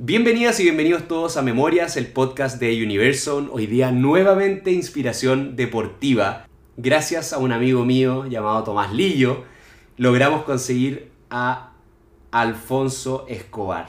[0.00, 3.48] Bienvenidas y bienvenidos todos a Memorias, el podcast de Universal.
[3.50, 6.46] Hoy día nuevamente inspiración deportiva.
[6.76, 9.42] Gracias a un amigo mío llamado Tomás Lillo,
[9.96, 11.72] logramos conseguir a
[12.30, 13.88] Alfonso Escobar.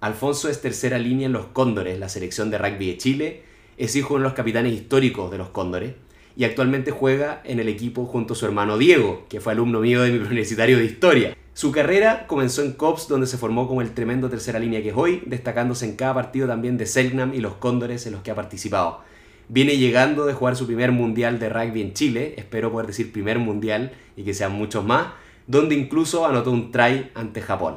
[0.00, 3.42] Alfonso es tercera línea en los Cóndores, la selección de rugby de Chile.
[3.76, 5.94] Es hijo de uno de los capitanes históricos de los Cóndores
[6.36, 10.02] y actualmente juega en el equipo junto a su hermano Diego, que fue alumno mío
[10.02, 11.36] de mi universitario de historia.
[11.54, 14.96] Su carrera comenzó en COPS, donde se formó como el tremendo tercera línea que es
[14.96, 18.34] hoy, destacándose en cada partido también de Selknam y los Cóndores en los que ha
[18.34, 19.00] participado.
[19.48, 23.38] Viene llegando de jugar su primer mundial de rugby en Chile, espero poder decir primer
[23.38, 25.08] mundial y que sean muchos más,
[25.46, 27.76] donde incluso anotó un try ante Japón.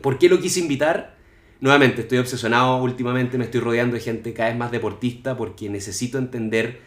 [0.00, 1.16] ¿Por qué lo quise invitar?
[1.60, 6.18] Nuevamente, estoy obsesionado últimamente, me estoy rodeando de gente cada vez más deportista porque necesito
[6.18, 6.80] entender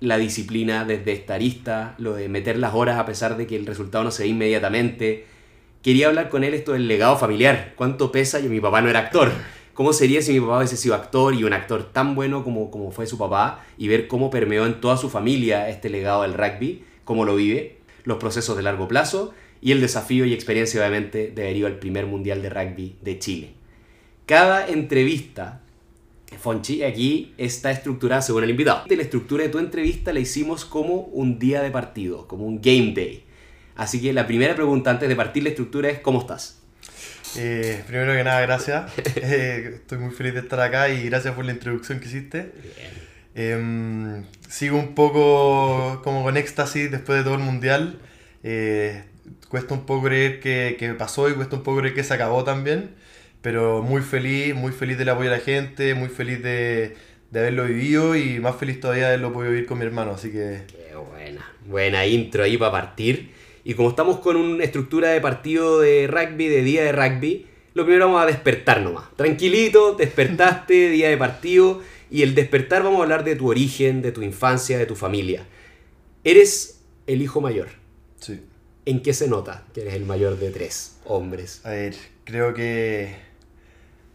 [0.00, 3.66] la disciplina desde esta arista, lo de meter las horas a pesar de que el
[3.66, 5.35] resultado no se ve inmediatamente.
[5.86, 8.98] Quería hablar con él esto del legado familiar, cuánto pesa, y mi papá no era
[8.98, 9.30] actor.
[9.72, 12.90] ¿Cómo sería si mi papá hubiese sido actor y un actor tan bueno como, como
[12.90, 16.82] fue su papá y ver cómo permeó en toda su familia este legado del rugby,
[17.04, 21.42] cómo lo vive, los procesos de largo plazo y el desafío y experiencia obviamente de
[21.44, 23.50] haber ido al primer mundial de rugby de Chile.
[24.26, 25.62] Cada entrevista
[26.36, 28.82] Fonchi, aquí está estructurada según el invitado.
[28.88, 32.92] La estructura de tu entrevista la hicimos como un día de partido, como un game
[32.92, 33.25] day.
[33.76, 36.60] Así que la primera pregunta antes de partir la estructura es ¿cómo estás?
[37.36, 38.92] Eh, primero que nada, gracias.
[39.16, 42.52] Eh, estoy muy feliz de estar acá y gracias por la introducción que hiciste.
[43.34, 47.98] Em, sigo un poco como con éxtasis después de todo el mundial.
[48.42, 49.04] Eh,
[49.48, 52.44] cuesta un poco creer que, que pasó y cuesta un poco creer que se acabó
[52.44, 52.94] también
[53.46, 56.96] pero muy feliz, muy feliz del apoyo de la gente, muy feliz de,
[57.30, 60.32] de haberlo vivido y más feliz todavía de haberlo podido vivir con mi hermano, así
[60.32, 60.62] que...
[60.66, 63.30] Qué buena, buena intro ahí para partir.
[63.66, 67.82] Y como estamos con una estructura de partido de rugby, de día de rugby, lo
[67.82, 69.06] primero vamos a despertar nomás.
[69.16, 74.12] Tranquilito, despertaste, día de partido, y el despertar vamos a hablar de tu origen, de
[74.12, 75.48] tu infancia, de tu familia.
[76.22, 77.66] Eres el hijo mayor.
[78.20, 78.40] Sí.
[78.84, 81.60] ¿En qué se nota que eres el mayor de tres hombres?
[81.64, 83.16] A ver, creo que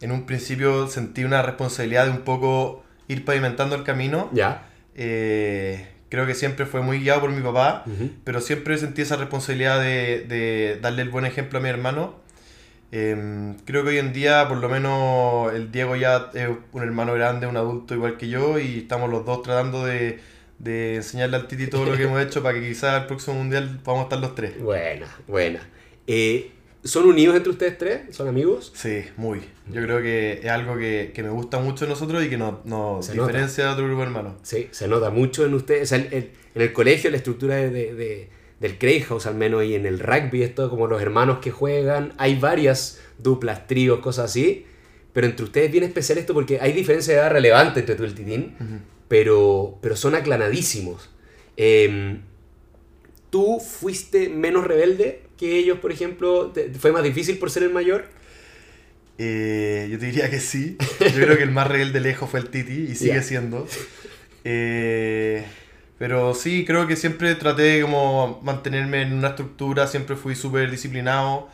[0.00, 4.30] en un principio sentí una responsabilidad de un poco ir pavimentando el camino.
[4.32, 4.70] Ya.
[4.94, 7.86] Eh, creo que siempre fue muy guiado por mi papá,
[8.22, 12.16] pero siempre sentí esa responsabilidad de, de, darle el buen ejemplo a mi hermano.
[12.90, 17.14] Em, creo que hoy en día, por lo menos, el Diego ya es un hermano
[17.14, 20.20] grande, un adulto igual que yo, y estamos los dos tratando de,
[20.58, 23.80] de enseñarle al Titi todo lo que hemos hecho para que quizás el próximo mundial
[23.82, 24.60] podamos estar los tres.
[24.60, 25.66] Buena, buena.
[26.06, 26.50] Eh,
[26.84, 28.00] ¿Son unidos entre ustedes tres?
[28.10, 28.72] ¿Son amigos?
[28.74, 29.40] Sí, muy.
[29.70, 32.64] Yo creo que es algo que, que me gusta mucho de nosotros y que nos,
[32.64, 34.36] nos diferencia de otro grupo hermano.
[34.42, 35.92] Sí, se nota mucho en ustedes.
[35.92, 38.28] en el colegio la estructura de, de,
[38.58, 42.14] del Craig House al menos y en el rugby, esto como los hermanos que juegan,
[42.16, 44.66] hay varias duplas, tríos, cosas así.
[45.12, 48.02] Pero entre ustedes es bien especial esto porque hay diferencia de edad relevante entre tú
[48.02, 48.56] y el Titín,
[49.08, 51.10] pero, pero son aclanadísimos.
[51.56, 52.22] Em,
[53.30, 56.52] ¿Tú fuiste menos rebelde que ellos, por ejemplo?
[56.78, 58.04] ¿Fue más difícil por ser el mayor?
[59.18, 60.76] Eh, yo te diría que sí.
[61.00, 63.66] Yo creo que el más rebelde lejos fue el Titi y sigue siendo.
[64.44, 65.44] Eh,
[65.98, 70.70] pero sí, creo que siempre traté de como mantenerme en una estructura, siempre fui súper
[70.70, 71.48] disciplinado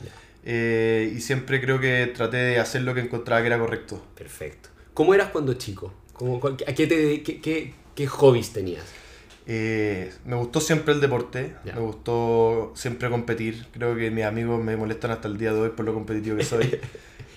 [0.44, 4.04] eh, y siempre creo que traté de hacer lo que encontraba que era correcto.
[4.14, 4.68] Perfecto.
[4.92, 5.94] ¿Cómo eras cuando chico?
[6.12, 8.84] ¿Cómo, ¿A qué, te, qué, qué, qué hobbies tenías?
[9.50, 13.66] Eh, me gustó siempre el deporte, me gustó siempre competir.
[13.72, 16.44] Creo que mis amigos me molestan hasta el día de hoy por lo competitivo que
[16.44, 16.78] soy.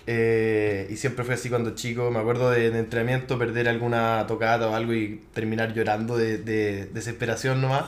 [0.07, 2.09] Eh, y siempre fue así cuando chico.
[2.09, 6.39] Me acuerdo de, entrenamiento perder alguna tocata o algo y terminar llorando de,
[6.91, 7.85] desesperación nomás.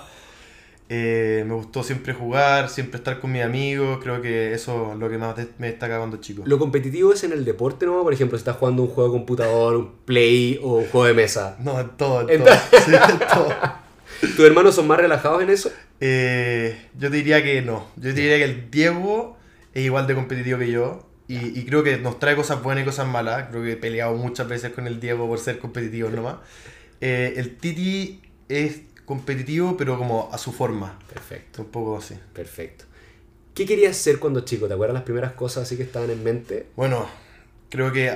[0.90, 3.98] Eh, me gustó siempre jugar, siempre estar con mis amigos.
[4.02, 6.44] Creo que eso es lo que más me destaca cuando chico.
[6.46, 8.04] ¿Lo competitivo es en el deporte, no?
[8.04, 11.14] Por ejemplo, si estás jugando un juego de computador, un play o un juego de
[11.16, 11.58] mesa.
[11.60, 12.54] No, en todo, en, todo.
[12.86, 13.50] Sí, en todo.
[14.36, 15.72] ¿Tus hermanos son más relajados en eso?
[16.00, 17.88] Eh, yo diría que no.
[17.98, 19.38] Yo diría que el Diego
[19.74, 21.10] es igual de competitivo que yo.
[21.28, 23.50] Y, creo que nos trae cosas buenas y cosas malas.
[23.50, 26.36] Creo que he peleado muchas veces con el Diego por ser competitivo nomás.
[27.02, 31.00] Eh, el Titi es competitivo, pero como a su forma.
[31.12, 31.64] Perfecto.
[31.64, 32.16] Un poco así.
[32.34, 32.86] Perfecto.
[33.54, 34.68] ¿Qué querías ser cuando chico?
[34.68, 36.68] ¿Te acuerdas las primeras cosas así que estaban en mente?
[36.76, 37.08] Bueno,
[37.70, 38.16] creo que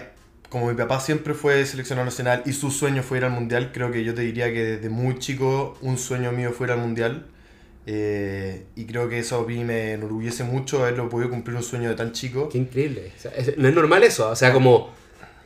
[0.49, 3.91] como mi papá siempre fue seleccionado nacional y su sueño fue ir al mundial, creo
[3.91, 7.25] que yo te diría que desde muy chico un sueño mío fue ir al mundial.
[7.89, 11.89] Eh, y creo que eso a mí me enorgullece mucho haberlo podido cumplir un sueño
[11.89, 12.49] de tan chico.
[12.49, 13.13] Qué increíble.
[13.57, 14.29] no es normal eso.
[14.29, 14.91] O sea, como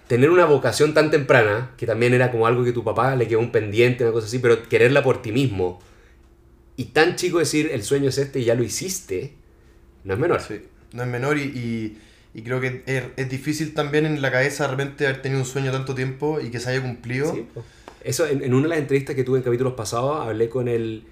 [0.07, 3.39] tener una vocación tan temprana, que también era como algo que tu papá le quedó
[3.39, 5.79] un pendiente, una cosa así, pero quererla por ti mismo.
[6.77, 9.35] Y tan chico decir el sueño es este y ya lo hiciste,
[10.03, 10.41] no es menor.
[10.41, 10.61] Sí,
[10.93, 11.97] no es menor y Y
[12.43, 15.71] creo que es, es difícil también en la cabeza de repente haber tenido un sueño
[15.71, 17.33] tanto tiempo y que se haya cumplido.
[17.33, 17.45] Sí.
[18.03, 21.03] Eso, en, en una de las entrevistas que tuve en capítulos pasados, hablé con el,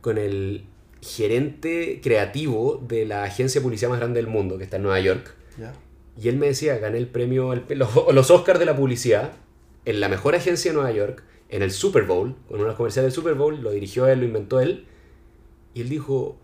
[0.00, 0.64] con el
[1.02, 5.00] gerente creativo de la agencia de publicidad más grande del mundo, que está en Nueva
[5.00, 5.34] York.
[6.20, 9.32] Y él me decía, gané el premio, el- los, los Oscars de la publicidad,
[9.84, 12.76] en la mejor agencia de Nueva York, en el Super Bowl, con uno de los
[12.76, 14.86] comerciales del Super Bowl, lo dirigió él, lo inventó él.
[15.74, 16.38] Y él dijo,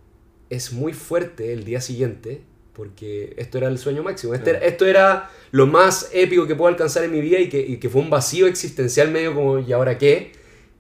[0.51, 2.43] es muy fuerte el día siguiente,
[2.75, 4.35] porque esto era el sueño máximo.
[4.35, 4.67] Este Claro.
[4.67, 7.89] esto era lo más épico que puedo alcanzar en mi vida y que, y que
[7.89, 10.33] fue un vacío existencial medio como, ¿y ahora qué?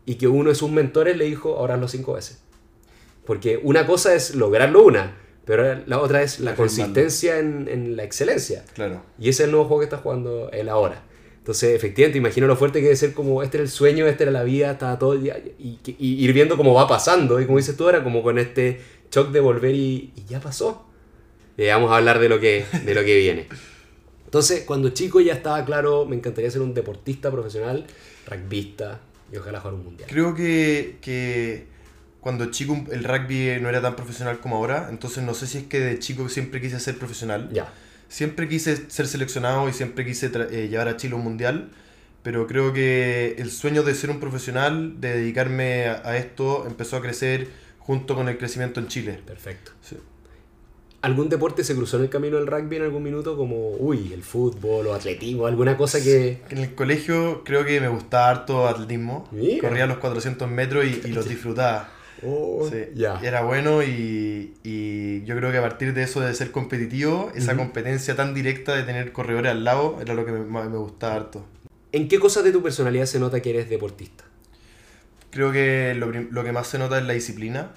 [0.06, 2.41] Y que uno de sus mentores le dijo, ahora hazlo cinco veces.
[3.25, 8.05] Porque una cosa es lograrlo una, pero la otra es la consistencia en, en la
[8.05, 8.64] excelencia.
[8.75, 9.02] Claro.
[9.19, 11.02] Y ese es el nuevo juego que está jugando él ahora.
[11.38, 14.32] Entonces, efectivamente, imagino lo fuerte que debe ser como, este era el sueño, esta era
[14.32, 17.44] la vida, estaba todo el día, y, y- y ir viendo cómo va pasando, y
[17.47, 18.81] como dices tú ahora, como con este
[19.12, 20.87] shock de volver y, y ya pasó.
[21.56, 23.46] Y vamos a hablar de lo, que, de lo que viene.
[24.24, 27.86] Entonces, cuando chico ya estaba claro, me encantaría ser un deportista profesional,
[28.26, 29.00] rugbyista,
[29.32, 30.08] y ojalá jugar un mundial.
[30.10, 31.66] Creo que, que
[32.20, 35.64] cuando chico el rugby no era tan profesional como ahora, entonces no sé si es
[35.64, 37.48] que de chico siempre quise ser profesional.
[37.52, 37.72] Ya,
[38.08, 41.70] Siempre quise ser seleccionado y siempre quise eh, llevar a Chile a un mundial,
[42.22, 46.96] pero creo que el sueño de ser un profesional, de dedicarme a, a esto, empezó
[46.96, 47.48] a crecer
[47.78, 49.20] junto con el crecimiento en Chile.
[49.26, 49.72] perfecto.
[49.82, 49.96] Sí.
[51.04, 53.36] ¿Algún deporte se cruzó en el camino del rugby en algún minuto?
[53.36, 56.38] Como, uy, el fútbol o atletismo, alguna cosa que...
[56.48, 59.28] En el colegio creo que me gustaba harto atletismo.
[59.30, 59.68] Mira.
[59.68, 61.90] Corría los 400 metros y, y los disfrutaba.
[62.22, 63.04] Oh, Sí.
[63.22, 67.54] Era bueno y, y yo creo que a partir de eso de ser competitivo, esa
[67.54, 71.44] competencia tan directa de tener corredores al lado, era lo que me, gustaba harto.
[71.92, 74.24] ¿En qué cosas de tu personalidad se nota que eres deportista?
[75.30, 77.74] Creo que lo que más se nota es la disciplina.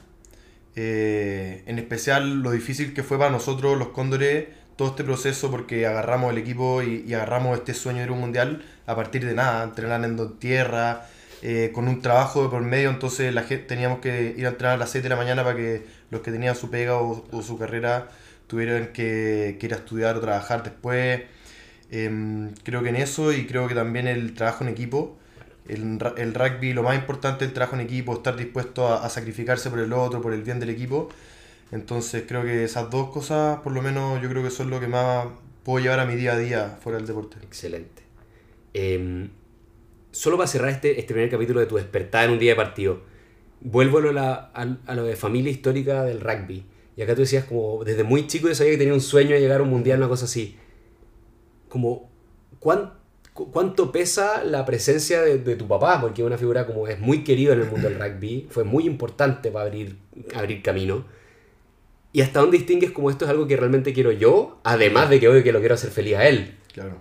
[0.80, 4.46] Eh, en especial lo difícil que fue para nosotros los Cóndores
[4.76, 8.20] todo este proceso porque agarramos el equipo y, agarramos este sueño de ir a un
[8.20, 11.08] mundial a partir de nada, entrenando en tierra,
[11.42, 14.76] eh, con un trabajo de por medio, entonces la gente, teníamos que ir a entrenar
[14.76, 17.42] a las 7 de la mañana para que los que tenían su pega o, o
[17.42, 18.10] su carrera
[18.46, 21.24] tuvieran que, que ir a estudiar o trabajar después.
[21.90, 25.18] Em, creo que en eso y creo que también el trabajo en equipo.
[25.68, 29.70] El, el rugby, lo más importante es el trabajo en equipo, estar dispuesto a, sacrificarse
[29.70, 31.10] por el otro, por el bien del equipo.
[31.72, 34.88] Entonces creo que esas dos cosas, por lo menos, yo creo que son lo que
[34.88, 35.28] más
[35.64, 37.38] puedo llevar a mi día a día fuera del deporte.
[37.44, 38.04] Excelente.
[38.74, 39.30] Em,
[40.12, 43.02] solo para cerrar este, este primer capítulo de tu despertar en un día de partido,
[43.62, 46.66] vuelvo a lo, la- a- lo de familia histórica del rugby.
[46.96, 49.42] Y acá tú decías como, desde muy chico yo sabía que tenía un sueño de
[49.42, 50.58] llegar a un mundial, una cosa así.
[51.70, 52.10] Como,
[52.60, 52.97] ¿cuán- cu-
[53.46, 56.02] ¿cuánto pesa la presencia de, de tu papá?
[56.02, 58.86] Porque es una figura como es muy querido en el mundo del rugby, fue muy
[58.86, 59.98] importante para abrir,
[60.36, 61.06] abrir camino.
[62.14, 64.60] ¿Y hasta dónde distingues como esto es algo que realmente quiero yo?
[64.64, 66.56] Además de que obvio que lo quiero hacer feliz a él.
[66.74, 66.98] Claro.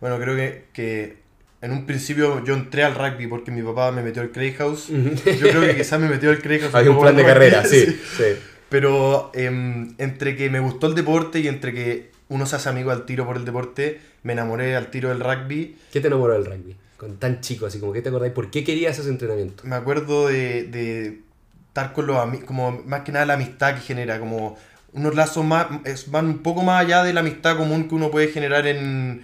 [0.00, 1.16] Bueno, creo que, que
[1.60, 4.88] en un principio yo entré al rugby porque mi papá me metió al Craig House.
[4.88, 6.74] Yo creo que quizás me metió al Craig House.
[6.74, 7.86] Hay un plan de carrera, sí.
[7.86, 8.00] sí.
[8.16, 8.24] sí.
[8.68, 12.90] Pero em, entre que me gustó el deporte y entre que uno se hace amigo
[12.90, 15.76] al tiro por el deporte, me enamoré al tiro del rugby.
[15.92, 16.76] ¿Qué te enamoró del rugby?
[16.96, 19.64] Con tan chico, así como que te acordáis, ¿por qué querías ese entrenamiento?
[19.66, 21.20] Me acuerdo de, de
[21.68, 24.56] estar con los amigos, como más que nada la amistad que genera, como
[24.92, 25.66] unos lazos más,
[26.08, 29.22] van un poco más allá de la amistad común que uno puede generar en,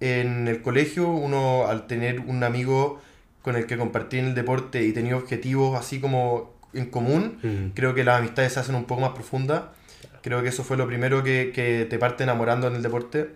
[0.00, 1.08] en el colegio.
[1.08, 3.00] Uno al tener un amigo
[3.42, 7.70] con el que compartir en el deporte y tenía objetivos así como en común, Mm.
[7.74, 9.62] creo que las amistades se hacen un poco más profundas.
[10.22, 13.30] Creo que eso fue lo primero que, que te parte enamorando en el deporte.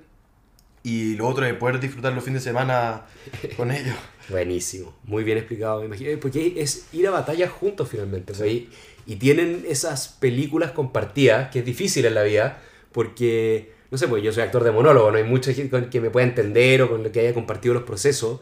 [0.84, 3.02] Y lo otro es poder disfrutar los fines de semana
[3.56, 3.94] con ellos.
[4.28, 6.18] Buenísimo, muy bien explicado, me imagino.
[6.20, 8.32] Porque es ir a batallas juntos finalmente.
[8.32, 8.68] pues, y,
[9.06, 12.60] y tienen esas películas compartidas, que es difícil en la vida,
[12.90, 16.00] porque, no sé, pues yo soy actor de monólogo, no hay mucha gente con que
[16.00, 18.40] me pueda entender o con lo que haya compartido los procesos.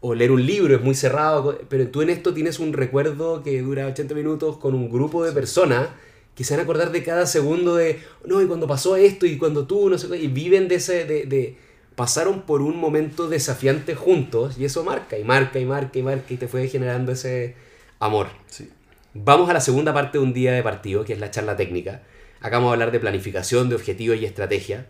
[0.00, 3.62] O leer un libro es muy cerrado, pero tú en esto tienes un recuerdo que
[3.62, 5.88] dura 80 minutos con un grupo de personas
[6.34, 9.38] que se van a acordar de cada segundo de, no, y cuando pasó esto, y
[9.38, 11.56] cuando tú, no sé qué, y viven de ese, de, de-
[11.94, 16.34] pasaron por un momento desafiante juntos, y eso marca, y marca, y marca, y marca,
[16.34, 17.54] y te fue generando ese
[18.00, 18.28] amor.
[18.48, 18.68] Sí.
[19.14, 22.02] Vamos a la segunda parte de un día de partido, que es la charla técnica.
[22.40, 24.88] Acá vamos a hablar de planificación, de objetivos y estrategia.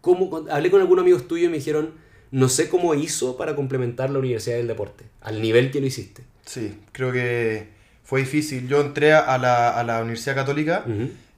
[0.00, 1.94] ¿Cómo, cuando- hablé con algunos amigos tuyos y me dijeron,
[2.30, 6.22] no sé cómo hizo para complementar la Universidad del Deporte, al nivel que lo hiciste.
[6.44, 7.68] Sí, creo que
[8.04, 8.68] fue difícil.
[8.68, 10.84] Yo entré a la, a la Universidad Católica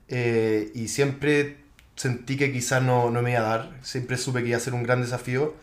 [0.09, 1.57] eh, y siempre
[1.95, 3.71] sentí que quizás no, no me iba a dar.
[3.83, 5.55] Siempre supe que iba a ser un gran desafío.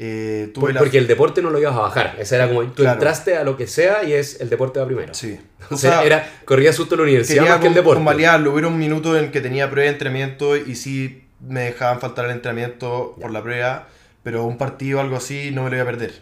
[0.00, 2.16] Eh, tuve Por- la- Porque el deporte no lo ibas a bajar.
[2.18, 2.92] Esa era como, tú Claro.
[2.94, 5.12] entraste a lo que sea y es el deporte va primero.
[5.14, 5.38] Sí.
[5.70, 8.48] O sea, era, corría susto la universidad más que el con- deporte.
[8.48, 12.30] Hubo un minuto en que tenía prueba de entrenamiento y sí me dejaban faltar el
[12.32, 13.88] entrenamiento por la prueba,
[14.22, 16.12] pero un partido algo así no me lo iba a perder.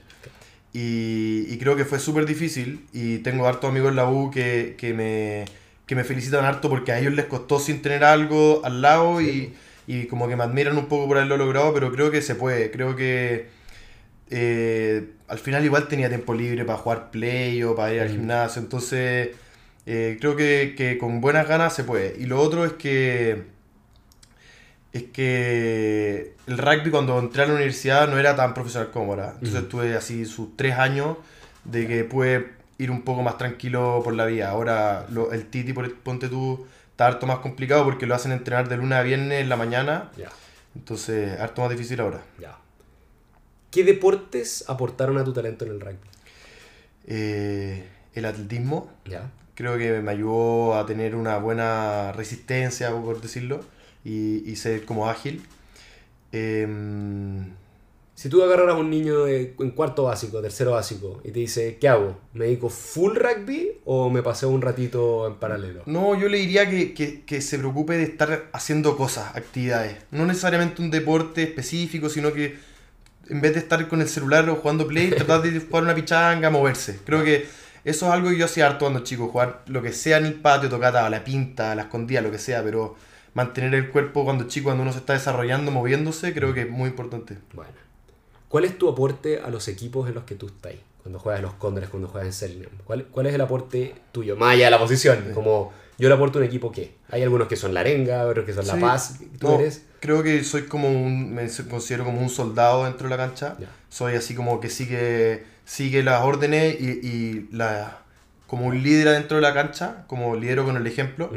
[0.78, 4.74] Y, y creo que fue súper difícil y tengo hartos amigos en la U que,
[4.76, 5.46] que, me,
[5.86, 9.54] que me felicitan harto porque a ellos les costó sin tener algo al lado y,
[9.86, 12.70] y como que me admiran un poco por haberlo logrado, pero creo que se puede,
[12.70, 13.46] creo que
[14.28, 18.60] eh, al final igual tenía tiempo libre para jugar play o para ir al gimnasio,
[18.60, 19.30] entonces
[19.86, 22.16] eh, creo que, que, con buenas ganas se puede.
[22.18, 23.44] Y lo otro es que
[24.96, 29.34] es que el rugby cuando entré a la universidad no era tan profesional como ahora.
[29.34, 31.16] Entonces tuve así sus tres años
[31.64, 34.50] de que pude ir un poco más tranquilo por la vida.
[34.50, 38.76] Ahora lo, el Titi, ponte tú, está harto más complicado porque lo hacen entrenar de
[38.76, 40.10] lunes a viernes en la mañana.
[40.74, 42.22] Entonces, harto más difícil ahora.
[43.70, 45.98] ¿Qué deportes aportaron a tu talento en el rugby?
[47.06, 47.84] Eh,
[48.14, 48.90] el atletismo.
[49.54, 53.64] Creo que me ayudó a tener una buena resistencia, por decirlo,
[54.06, 55.42] y, y ser como ágil.
[56.32, 56.66] Eh,
[58.16, 61.86] si tú agarraras a un niño en cuarto básico, tercero básico, y te dice, ¿qué
[61.86, 62.18] hago?
[62.32, 65.82] ¿Me dedico full rugby o me paseo un ratito en paralelo?
[65.84, 69.98] No, yo le diría que, que, que, se preocupe de estar haciendo cosas, actividades.
[70.12, 72.56] No necesariamente un deporte específico, sino que
[73.28, 76.48] en vez de estar con el celular o jugando play, tratar de jugar una pichanga,
[76.48, 77.00] moverse.
[77.04, 77.44] Creo que
[77.84, 80.34] eso es algo que yo hacía harto cuando chico, jugar lo que sea en el
[80.34, 82.96] patio, tocata, la pinta, la escondida, lo que sea, pero
[83.36, 86.88] mantener el cuerpo cuando chico, cuando uno se está desarrollando, moviéndose, creo que es muy
[86.88, 87.36] importante.
[87.52, 87.70] Bueno.
[88.48, 90.72] ¿Cuál es tu aporte a los equipos en los que tú estás?
[91.02, 92.72] Cuando juegas en los Cóndores, cuando juegas en Selenium.
[92.84, 94.36] ¿Cuál, ¿Cuál es el aporte tuyo?
[94.36, 95.32] Más allá de la posición.
[95.34, 96.94] Como yo le aporto un equipo qué?
[97.10, 99.18] Hay algunos que son la arenga, otros que son la paz.
[99.38, 99.84] ¿Tú eres?
[100.00, 101.34] Creo que soy como un.
[101.34, 103.58] Me considero como un soldado dentro de la cancha.
[103.90, 107.98] Soy así como que sigue, sigue las órdenes y, y la,
[108.46, 111.30] como un líder dentro de la cancha, como lidero con el ejemplo.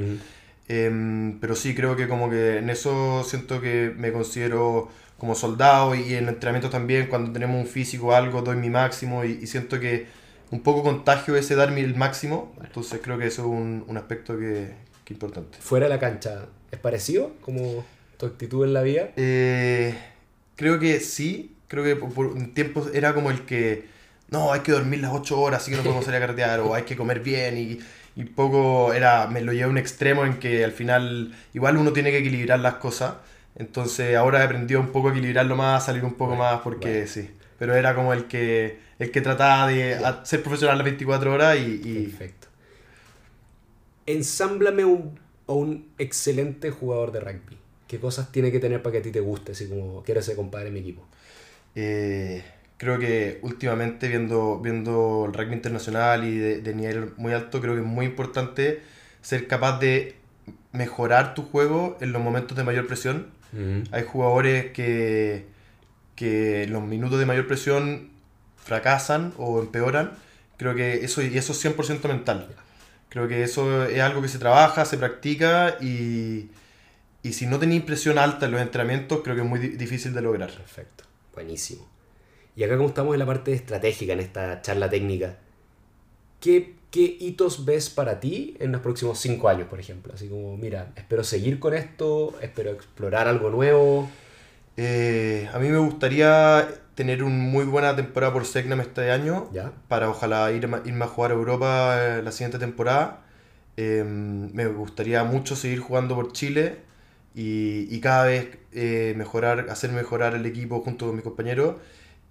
[0.70, 5.96] Em, pero sí, creo que como que en eso siento que me considero como soldado
[5.96, 9.80] y, en entrenamiento también, cuando tenemos un físico o algo, doy mi máximo y, siento
[9.80, 10.06] que
[10.52, 12.54] un poco contagio ese dar el máximo.
[12.64, 14.70] Entonces creo que eso es un, un aspecto que,
[15.06, 15.58] que, importante.
[15.60, 17.84] Fuera de la cancha, ¿es parecido como
[18.18, 19.10] tu actitud en la vida?
[19.18, 19.96] Eh,
[20.56, 21.56] creo que sí.
[21.68, 23.86] Creo que por, un tiempo era como el que,
[24.30, 26.74] no, hay que dormir las 8 horas, así que no podemos salir a cartear, o
[26.74, 27.80] hay que comer bien y
[28.16, 31.94] y poco era, me lo llevé a un extremo en que al final igual uno
[31.94, 33.16] tiene que equilibrar las cosas.
[33.56, 37.08] Entonces ahora he aprendido un poco a equilibrarlo más, a salir un poco más, porque
[37.08, 37.30] sí.
[37.58, 42.06] Pero era como el que, el que trataba de ser profesional las 24 horas y,
[42.06, 42.48] Perfecto.
[44.06, 47.58] Ensámblame un, a un excelente jugador de rugby.
[47.88, 49.52] ¿Qué cosas tiene que tener para que a ti te guste?
[49.52, 51.08] Así como, quiero ser compadre en mi equipo.
[51.76, 52.44] Eh,
[52.80, 57.76] creo que últimamente viendo, viendo el rugby internacional y de, de, nivel muy alto, creo
[57.76, 58.82] que es muy importante
[59.22, 60.16] ser capaz de
[60.72, 63.38] mejorar tu juego en los momentos de mayor presión
[63.92, 65.46] hay jugadores que,
[66.16, 68.10] que en los minutos de mayor presión
[68.58, 70.12] fracasan o empeoran.
[70.58, 72.48] Creo que eso, y eso es 100% mental.
[73.10, 76.50] Creo que eso es algo que se trabaja, se practica y,
[77.24, 80.22] y si no tenéis presión alta en los entrenamientos, creo que es muy difícil de
[80.22, 80.52] lograr.
[80.52, 81.88] Perfecto, buenísimo.
[82.56, 85.38] Y acá como estamos en la parte estratégica, en esta charla técnica,
[86.40, 90.14] ¿qué ¿qué hitos ves para ti en los próximos cinco años, por ejemplo?
[90.14, 94.10] Así como, mira, espero seguir con esto, espero explorar algo nuevo.
[94.78, 99.72] Eh, a mí me gustaría tener una muy buena temporada por Segnam este año, ¿Ya?
[99.88, 103.22] para ojalá ir, irme a jugar a Europa eh, la siguiente temporada.
[103.78, 106.78] Eh, me gustaría mucho seguir jugando por Chile
[107.36, 108.58] y, y cada vez
[109.16, 111.76] mejorar, hacer mejorar el equipo junto con mis compañeros.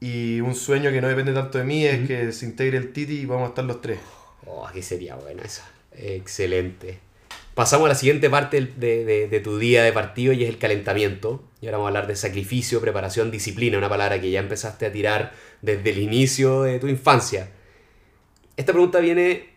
[0.01, 3.21] Y un sueño que no depende tanto de mí es que se integre el Titi
[3.21, 3.99] y vamos a estar los tres.
[4.47, 5.63] Oh, aquí sería bueno eso.
[5.93, 7.01] Excelente.
[7.55, 10.59] Pasamos a la siguiente parte de, de, de, tu día de partido y es el
[10.59, 11.43] calentamiento.
[11.61, 14.93] Y ahora vamos a hablar de sacrificio, preparación, disciplina, una palabra que ya empezaste a
[14.93, 17.51] tirar desde el inicio de tu infancia.
[18.57, 19.49] Esta pregunta viene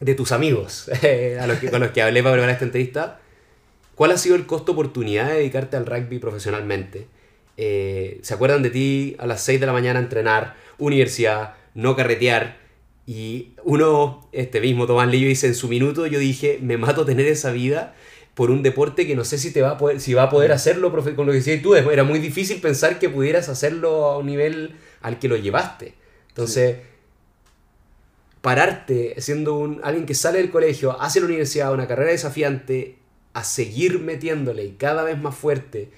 [0.00, 0.88] de tus amigos,
[1.40, 3.20] a los que, con los que hablé para preparar esta entrevista.
[3.94, 7.06] ¿Cuál ha sido el costo-oportunidad de dedicarte al rugby profesionalmente?
[7.56, 12.58] Eh, ¿Se acuerdan de ti a las 6 de la mañana entrenar, universidad, no carretear?
[13.06, 17.26] Y uno, este mismo Tomás Lillo dice, en su minuto yo dije, me mato tener
[17.26, 17.94] esa vida
[18.34, 20.52] por un deporte que no sé si te va a poder, si va a poder
[20.52, 24.26] hacerlo, con lo que decías tú, era muy difícil pensar que pudieras hacerlo a un
[24.26, 25.94] nivel al que lo llevaste.
[26.28, 26.76] Entonces,
[28.42, 32.98] pararte siendo un, alguien que sale del colegio, hace la universidad, una carrera desafiante,
[33.32, 35.90] a seguir metiéndole y cada vez más fuerte,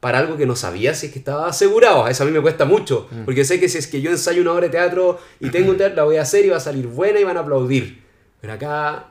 [0.00, 2.08] para algo que no sabía si es que estaba asegurado.
[2.08, 3.24] Eso a mí me cuesta mucho, mm.
[3.24, 5.76] porque sé que si es que yo ensayo una obra de teatro y tengo un
[5.76, 8.02] teatro, la voy a hacer y va a salir buena y van a aplaudir.
[8.40, 9.10] Pero acá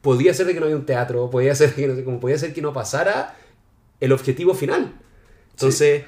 [0.00, 2.54] podía ser de que no había un teatro, podía ser que no, como podía ser
[2.54, 3.36] que no pasara
[4.00, 4.94] el objetivo final.
[5.50, 6.04] Entonces,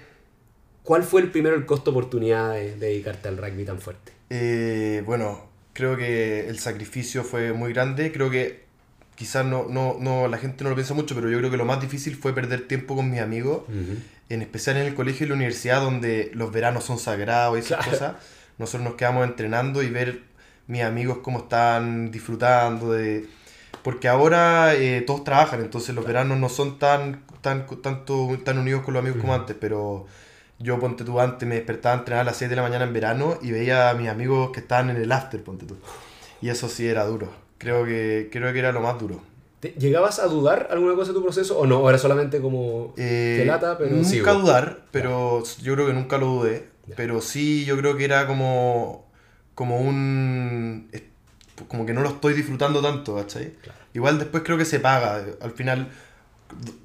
[0.83, 4.13] ¿cuál fue el primero el costo oportunidad de, de dedicarte al rugby tan fuerte?
[4.31, 8.13] Eh, bueno, creo que el sacrificio fue muy grande.
[8.13, 8.63] Creo que
[9.15, 11.65] quizás no, no, no, la gente no lo piensa mucho, pero yo creo que lo
[11.65, 13.63] más difícil fue perder tiempo con mis amigos,
[14.35, 17.79] en especial en el colegio y la universidad, donde los veranos son sagrados y esas
[17.79, 17.91] Claro.
[17.91, 18.13] cosas.
[18.59, 20.23] Nosotros nos quedamos entrenando y ver
[20.67, 23.27] mis amigos cómo están disfrutando de...
[23.83, 28.83] Porque ahora eh, todos trabajan, entonces los veranos no son tan, tan, tanto, tan unidos
[28.83, 30.07] con los amigos como antes, pero
[30.61, 32.93] yo, ponte tú, antes me despertaba a entrenar a las 6 de la mañana en
[32.93, 35.77] verano y veía a mis amigos que estaban en el after, ponte tú.
[36.41, 37.33] Y eso sí era duro.
[37.59, 39.21] Creo que, creo que era lo más duro.
[39.63, 41.79] ¿Te- ¿Llegabas a dudar alguna cosa de tu proceso o no?
[41.79, 44.35] ¿O era solamente como Eh, que lata, pero nunca sigo?
[44.35, 46.67] dudar, pero yo creo que nunca lo dudé.
[46.89, 46.97] Ya.
[46.97, 49.07] Pero sí, yo creo que era como,
[49.55, 50.91] como un...
[51.69, 53.53] Como que no lo estoy disfrutando tanto, ¿cachai?
[53.95, 55.23] Igual después creo que se paga.
[55.41, 55.89] Al final,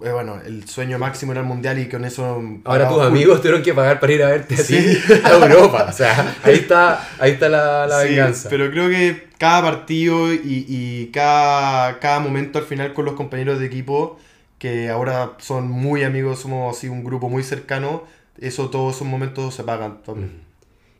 [0.03, 2.43] eh, bueno, el sueño máximo era el mundial y con eso...
[2.63, 4.99] Ahora tus amigos tuvieron que pagar para ir a verte Sí.
[5.23, 5.87] a Europa.
[5.89, 8.49] O sea, ahí está, ahí está la, la Sí, venganza.
[8.49, 13.59] pero creo que cada partido y, y cada, cada momento al final con los compañeros
[13.59, 14.17] de equipo,
[14.59, 18.03] que ahora son muy amigos, somos así un grupo muy cercano,
[18.39, 20.41] eso todos esos momentos se pagan también.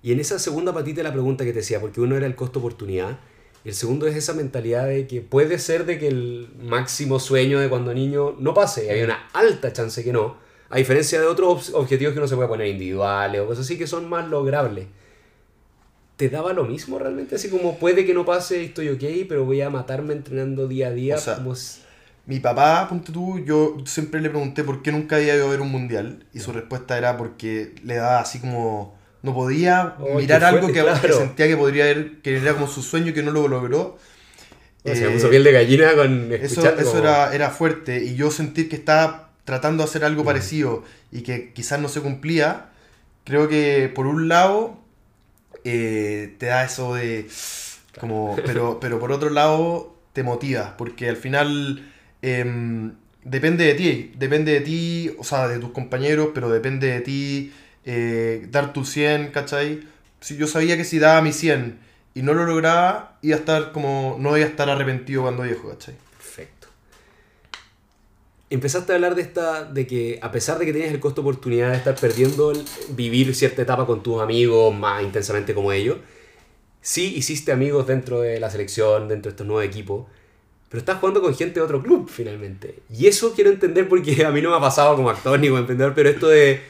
[0.04, 2.60] Y en esa segunda patita la pregunta que te decía, porque uno era el costo
[2.60, 3.18] oportunidad,
[3.66, 7.68] el segundo es esa mentalidad de que puede ser de que el máximo sueño de
[7.68, 10.38] cuando niño no pase, y hay una alta chance que no,
[10.70, 13.88] a diferencia de otros objetivos que uno se puede poner individuales o cosas así que
[13.88, 14.88] son más logrables.
[16.18, 17.36] ¿Te daba lo mismo realmente?
[17.36, 20.88] Así como puede que no pase y estoy ok, pero voy a matarme entrenando día
[20.88, 21.16] a día.
[21.16, 21.54] O sea, como
[22.26, 25.62] Mi papá, ponte tú, yo siempre le pregunté por qué nunca había ido a ver
[25.62, 28.98] un mundial, y su respuesta era porque le daba así como...
[29.24, 30.84] No podía Oh, mirar algo que,
[31.14, 33.98] sentía que podría haber, que era como su sueño que no lo logró.
[34.84, 38.16] o sea, Eh, puso piel de gallina con Eso, eso como- era, era fuerte y
[38.16, 42.70] yo sentir que estaba tratando de hacer algo parecido y que quizás no se cumplía,
[43.24, 44.80] creo que por un lado
[45.70, 47.28] eh, te da eso de
[48.00, 51.86] como, pero, pero por otro lado te motiva, porque al final
[52.22, 52.94] em,
[53.26, 57.54] depende de ti, depende de ti, o sea, de tus compañeros, pero depende de ti
[57.86, 59.82] eh, dar tu 100, ¿cachai?
[60.22, 61.80] Si yo sabía que si daba mi 100
[62.16, 65.70] y no lo lograba, iba a estar como, no iba a estar arrepentido cuando viejo,
[65.70, 65.96] ¿cachai?
[68.50, 71.28] Empezaste a hablar de esta, de que a pesar de que tenías el costo de
[71.28, 75.98] oportunidad de estar perdiendo el vivir cierta etapa con tus amigos más intensamente como ellos,
[76.80, 80.06] sí hiciste amigos dentro de la selección, dentro de estos nuevos equipos,
[80.70, 82.80] pero estás jugando con gente de otro club finalmente.
[82.90, 85.60] Y eso quiero entender porque a mí no me ha pasado como actor ni como
[85.60, 86.62] emprendedor, pero esto de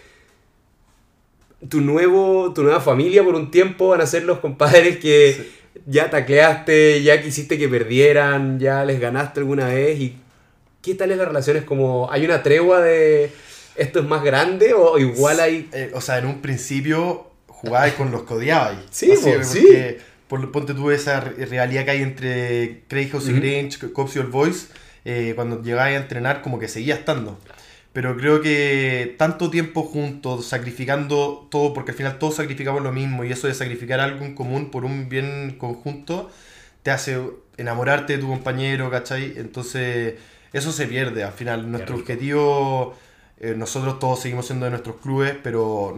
[1.69, 5.51] tu, nuevo, tu nueva familia por un tiempo van a ser los compadres que
[5.85, 9.99] ya tacleaste, ya quisiste que perdieran, ya les ganaste alguna vez.
[9.99, 10.17] ¿Y
[10.81, 11.57] qué tal es la relación?
[11.57, 13.31] ¿Es como, hay una tregua de
[13.75, 15.69] esto es más grande o igual hay...
[15.71, 18.77] Eh, o sea, en un principio jugabas con los que odiabas.
[18.89, 19.97] Sí, Así, po, porque, sí.
[20.27, 23.41] por- ponte tú esa ri- rivalidad que hay entre Craig House y Ujú.
[23.41, 24.69] Grange, Cops y All Boys,
[25.05, 27.37] eh, cuando llegabas a entrenar como que seguía estando.
[27.93, 33.23] Pero creo que tanto tiempo juntos, sacrificando todo, porque al final todos sacrificamos lo mismo
[33.23, 36.29] y eso de sacrificar algo en común por un bien conjunto,
[36.83, 37.17] te hace
[37.57, 39.33] enamorarte de tu compañero, ¿cachai?
[39.37, 40.13] Entonces,
[40.53, 41.23] eso se pierde.
[41.23, 42.95] Al final, nuestro objetivo,
[43.39, 45.97] eh, nosotros todos seguimos siendo de nuestros clubes, pero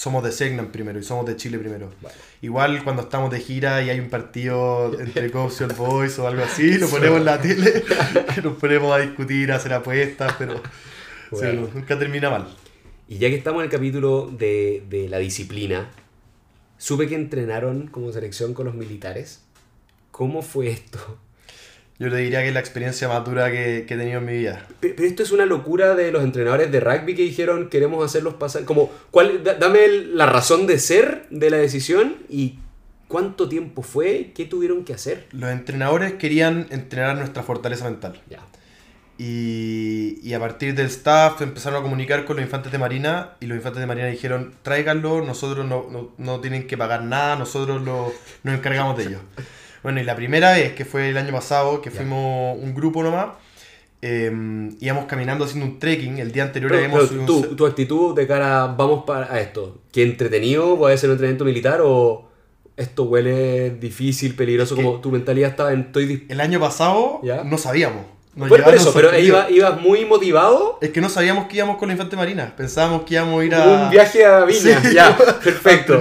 [0.00, 1.90] somos de Segnan primero y somos de Chile primero.
[2.00, 2.14] Vale.
[2.40, 6.26] Igual cuando estamos de gira y hay un partido entre Cops y All Boys o
[6.26, 7.84] algo así, lo ponemos en la tele
[8.42, 10.60] nos ponemos a discutir, a hacer apuestas, pero
[11.74, 12.48] nunca termina mal.
[13.08, 15.90] Y ya que estamos en el capítulo de, de la disciplina,
[16.78, 19.42] supe que entrenaron como selección con los militares.
[20.12, 21.18] ¿Cómo fue esto?
[22.00, 24.32] Yo te diría que es la experiencia más dura que, que he tenido en mi
[24.38, 24.66] vida.
[24.80, 28.34] Pero, pero esto es una locura de los entrenadores de rugby que dijeron queremos hacerlos
[28.34, 28.64] pasar.
[28.64, 32.58] Como, ¿cuál, da- dame el- la razón de ser de la decisión y
[33.06, 35.26] cuánto tiempo fue, qué tuvieron que hacer.
[35.32, 38.18] Los entrenadores querían entrenar nuestra fortaleza mental.
[38.30, 38.38] Ya.
[39.18, 43.46] Y, y a partir del staff empezaron a comunicar con los infantes de Marina y
[43.46, 47.82] los infantes de Marina dijeron, tráiganlo, nosotros no, no, no tienen que pagar nada, nosotros
[47.82, 48.10] lo,
[48.42, 49.20] nos encargamos de ellos.
[49.82, 51.96] Bueno, y la primera vez, que fue el año pasado, que Ya.
[51.96, 53.28] fuimos un grupo nomás,
[54.02, 54.30] eh,
[54.80, 58.14] íbamos caminando haciendo un trekking, el día anterior Pero, habíamos pero subido un tu, actitud
[58.14, 62.28] de cara vamos para a esto, ¿qué entretenido puede ser un entrenamiento militar o
[62.76, 64.74] esto huele difícil, peligroso?
[64.74, 67.44] Como tu mentalidad estaba en estoy El año pasado Ya.
[67.44, 68.06] no sabíamos.
[68.34, 69.50] Nos Por, por eso, pero sorprendidos.
[69.50, 70.78] iba, ibas muy motivado.
[70.80, 72.54] Es que no sabíamos que íbamos con la Infante Marina.
[72.56, 73.66] Pensábamos que íbamos a ir a...
[73.84, 75.98] Un viaje a Viña, Sí, ya, perfecto.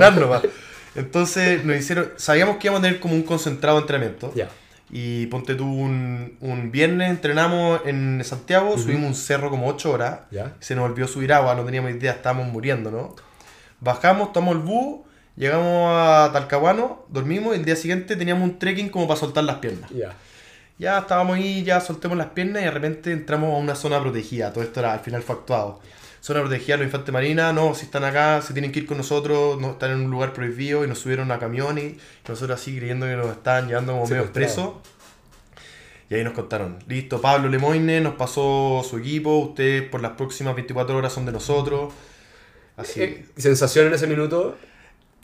[0.95, 2.11] Entonces nos hicieron...
[2.17, 4.33] Sabíamos que íbamos a tener como un concentrado de entrenamiento.
[4.35, 4.49] Ya.
[4.91, 10.19] Y ponte tú un, un viernes, entrenamos en Santiago, subimos un cerro como 8 horas.
[10.31, 10.55] ¿Ya?
[10.59, 13.15] Se nos olvidó subir agua, no teníamos idea, estábamos muriendo, ¿no?
[13.81, 15.01] Bajamos, tomamos el bus,
[15.35, 19.57] llegamos a Talcahuano, dormimos y el día siguiente teníamos un trekking como para soltar las
[19.57, 19.89] piernas.
[19.91, 20.15] Ya.
[20.79, 24.51] Ya estábamos ahí, ya soltemos las piernas y de repente entramos a una zona protegida.
[24.51, 25.81] Todo esto era al final fue actuado.
[26.21, 29.59] Zona protegida, los infantes marinas, no, si están acá, se tienen que ir con nosotros,
[29.59, 33.05] no están en un lugar prohibido y nos subieron a camiones y nosotros así creyendo
[33.05, 34.53] que nos estaban llevando como medio Secuestrados.
[34.53, 34.99] presos.
[36.09, 40.55] Y ahí nos contaron, listo, Pablo Lemoine nos pasó su equipo, ustedes por las próximas
[40.55, 41.93] 24 horas son de nosotros.
[42.75, 43.01] Así.
[43.01, 44.57] Eh, ¿Sensación en ese minuto?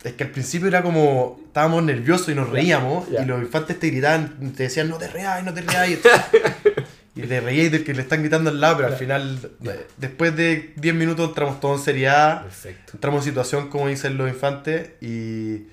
[0.04, 3.24] Es que al principio era como, estábamos nerviosos y nos reíamos, ya.
[3.24, 6.00] y los infantes te gritaban, te decían, no te reáis, no te reáis.
[7.16, 9.52] y te reíais del que le están gritando al lado, pero al final,
[9.98, 12.92] después de 10 minutos entramos todos en seriedad, Perfecto.
[12.96, 15.68] entramos en situación, como dicen los infantes, y,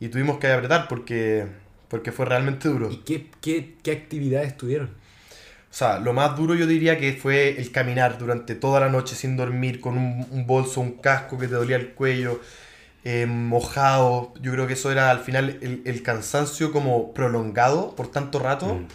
[0.00, 1.46] y tuvimos que apretar porque,
[1.88, 2.90] porque fue realmente duro.
[2.90, 4.88] ¿Y qué, qué, qué actividades tuvieron?
[5.70, 9.14] O sea, lo más duro yo diría que fue el caminar durante toda la noche
[9.14, 12.40] sin dormir, con un, un bolso, un casco que te dolía el cuello,
[13.04, 14.32] eh, mojado.
[14.40, 18.74] Yo creo que eso era al final el, el cansancio como prolongado por tanto rato,
[18.74, 18.86] Mm.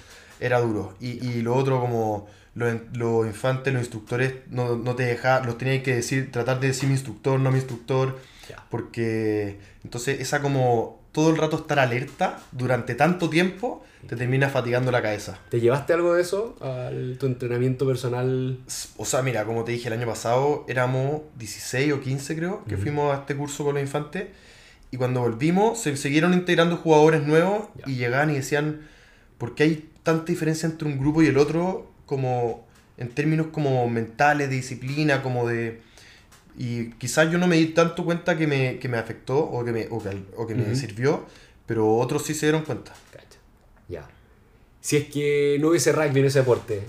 [0.45, 0.95] Era duro.
[0.99, 5.57] Y, y lo otro como los, los infantes, los instructores, no, no te dejaban, los
[5.57, 8.19] tenías que decir, tratar de decir mi instructor, no mi instructor,
[8.69, 14.91] porque entonces esa como todo el rato estar alerta durante tanto tiempo te termina fatigando
[14.91, 15.39] la cabeza.
[15.49, 18.57] ¿Te llevaste algo de eso a tu entrenamiento personal?
[18.97, 22.77] O sea, mira, como te dije, el año pasado éramos 16 o 15 creo, que
[22.77, 24.27] fuimos a este curso con los infantes.
[24.91, 28.81] Y cuando volvimos, se siguieron integrando jugadores nuevos y llegaban y decían,
[29.37, 31.89] ¿por qué hay tanta diferencia entre un grupo y el otro?
[32.05, 32.65] Como
[32.97, 35.81] en términos como mentales, de disciplina, como de...
[36.57, 39.71] Y quizás yo no me di tanto cuenta que me, que me afectó o que
[39.71, 41.25] me, o que, o que me sirvió,
[41.65, 42.93] pero otros sí se dieron cuenta.
[43.11, 43.39] Cacha.
[43.89, 44.07] Ya.
[44.79, 46.83] Si es que no hubiese rugby en ese deporte,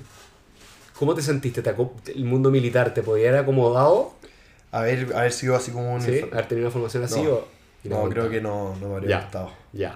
[0.98, 1.62] ¿cómo te sentiste?
[1.62, 4.14] ¿Te aco- ¿El mundo militar te podía haber acomodado?
[4.70, 6.02] Haber, haber sido así como un...
[6.02, 6.20] ¿Sí?
[6.30, 7.22] ¿Haber tenido una formación así?
[7.22, 7.30] No.
[7.30, 7.48] o-
[7.84, 9.20] No, creo que no, no me habría Ya.
[9.22, 9.52] gustado.
[9.72, 9.94] Ya.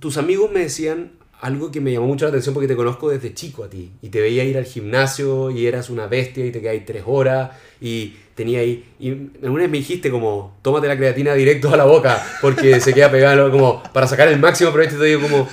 [0.00, 3.34] Tus amigos me decían algo que me llamó mucho la atención porque te conozco desde
[3.34, 3.90] chico a ti.
[4.02, 7.50] Y te veía ir al gimnasio y eras una bestia y te quedáis tres horas
[7.80, 8.84] y tenía ahí...
[8.98, 9.10] Y
[9.42, 13.10] alguna vez me dijiste como, tómate la creatina directo a la boca porque se queda
[13.10, 14.96] pegado como para sacar el máximo provecho.
[14.96, 15.48] Y te digo como,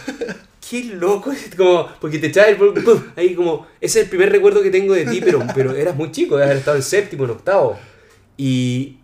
[0.69, 1.31] qué loco.
[1.31, 2.57] es como, porque te echaba el...
[2.57, 5.95] pum, ahí como, ese es el primer recuerdo que tengo de ti, pero, pero eras
[5.95, 7.77] muy chico, de haber estado en séptimo, en octavo.
[8.37, 8.96] Y,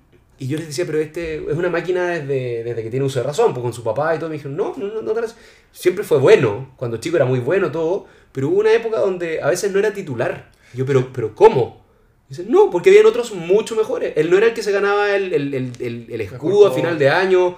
[0.44, 3.26] y yo les decía, pero este es una máquina desde, desde que tiene uso de
[3.28, 4.30] razón, pues con su papá y todo.
[4.30, 5.28] Me dijeron, no, no, no, no te la-
[5.72, 6.74] Siempre fue bueno.
[6.78, 8.06] Cuando chico era muy bueno todo.
[8.32, 10.52] Pero hubo una época donde a veces no era titular.
[10.74, 11.84] Yo, pero, pero ¿cómo?
[12.30, 14.14] Dicen, no, porque habían otros mucho mejores.
[14.16, 15.72] Él no era el que se ganaba el, el, el,
[16.10, 17.58] el- escudo a final de año.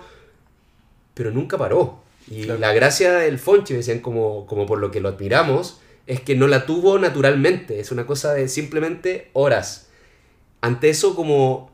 [1.13, 2.00] Pero nunca paró.
[2.30, 2.60] Y Claro.
[2.60, 6.48] la gracia del Fonchi, decían como, como por lo que lo admiramos, es que no
[6.48, 7.80] la tuvo naturalmente.
[7.80, 9.89] Es una cosa de simplemente horas.
[10.62, 11.71] Ante eso, como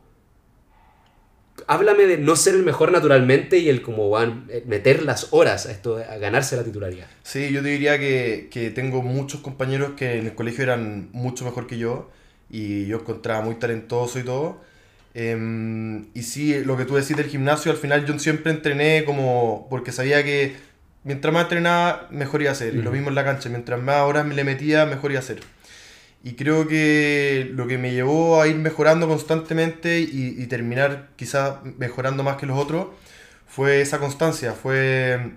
[1.67, 5.65] háblame de no ser el mejor naturalmente y el como van eh, meter las horas
[5.65, 7.07] a esto a ganarse la titularidad.
[7.23, 11.45] Sí, yo te diría que, que tengo muchos compañeros que en el colegio eran mucho
[11.45, 12.09] mejor que yo
[12.49, 14.59] y yo encontraba muy talentoso y todo.
[15.13, 19.67] Em, y sí, lo que tú decís del gimnasio, al final yo siempre entrené como
[19.69, 20.55] porque sabía que
[21.03, 22.75] mientras más entrenaba, mejor iba a ser.
[22.75, 25.23] Y lo mismo en la cancha, mientras más horas me le metía, mejor iba a
[25.23, 25.39] ser.
[26.23, 31.63] Y creo que lo que me llevó a ir mejorando constantemente y, y terminar quizás
[31.79, 32.87] mejorando más que los otros
[33.47, 35.31] fue esa constancia, fue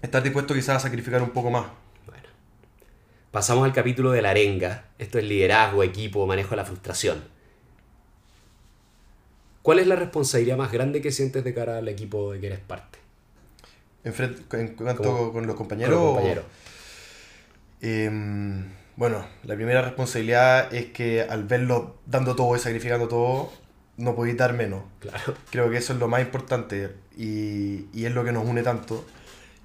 [0.00, 1.66] estar dispuesto quizás a sacrificar un poco más.
[2.06, 2.26] Bueno.
[3.32, 4.84] Pasamos al capítulo de la arenga.
[4.98, 7.22] Esto es liderazgo, equipo, manejo de la frustración.
[9.62, 12.60] ¿Cuál es la responsabilidad más grande que sientes de cara al equipo de que eres
[12.60, 12.98] parte?
[14.04, 15.90] En, frente- en cuanto con los Con compañeros.
[15.94, 16.44] los compañeros.
[17.80, 18.64] em,
[18.96, 23.52] bueno, la primera responsabilidad es que al verlo dando todo y sacrificando todo,
[23.96, 24.82] no podéis dar menos.
[25.00, 25.34] Claro.
[25.50, 29.04] Creo que eso es lo más importante y, y es lo que nos une tanto.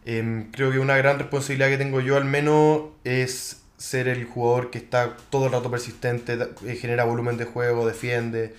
[0.05, 4.71] Em, creo que una gran responsabilidad que tengo yo al menos es ser el jugador
[4.71, 8.53] que está todo el rato persistente, eh, genera volumen de juego, defiende.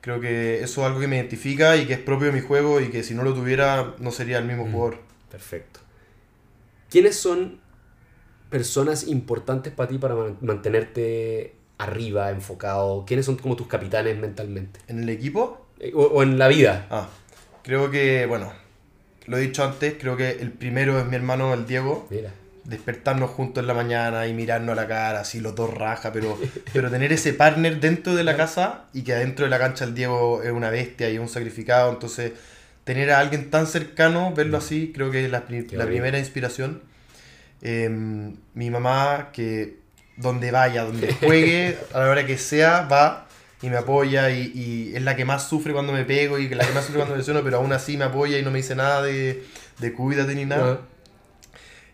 [0.00, 2.80] Creo que eso es algo que me identifica y que es propio de mi juego
[2.80, 4.72] y que si no lo tuviera no sería el mismo Mm.
[4.72, 4.98] jugador.
[5.30, 5.80] Perfecto.
[6.90, 7.60] ¿Quiénes son
[8.56, 13.04] personas importantes para ti para man- mantenerte arriba, enfocado?
[13.06, 14.80] ¿Quiénes son como tus capitanes mentalmente?
[14.88, 16.86] En el equipo, Eh, O, o en la vida.
[16.90, 17.06] ah,
[17.62, 18.50] creo que, bueno,
[19.26, 22.06] lo he dicho antes, creo que el primero es mi hermano, el Diego.
[22.10, 22.30] Mira.
[22.64, 26.36] despertarnos juntos en la mañana y mirarnos a la cara, así los dos raja, pero,
[26.72, 29.94] pero tener ese partner dentro de la casa y que adentro de la cancha el
[29.94, 32.32] Diego es una bestia y es un sacrificado, entonces
[32.84, 36.80] tener a alguien tan cercano, verlo así, creo que es la, primera inspiración.
[37.62, 39.78] Em, mi mamá, que
[40.16, 43.26] donde vaya, donde juegue, a la hora que sea, va
[43.62, 46.64] y me apoya y, y es la que más sufre cuando me pego y la
[46.66, 48.74] que más sufre cuando me lesiono, pero aún así me apoya y no me dice
[48.76, 49.42] nada de,
[49.78, 50.80] de cuídate ni nada.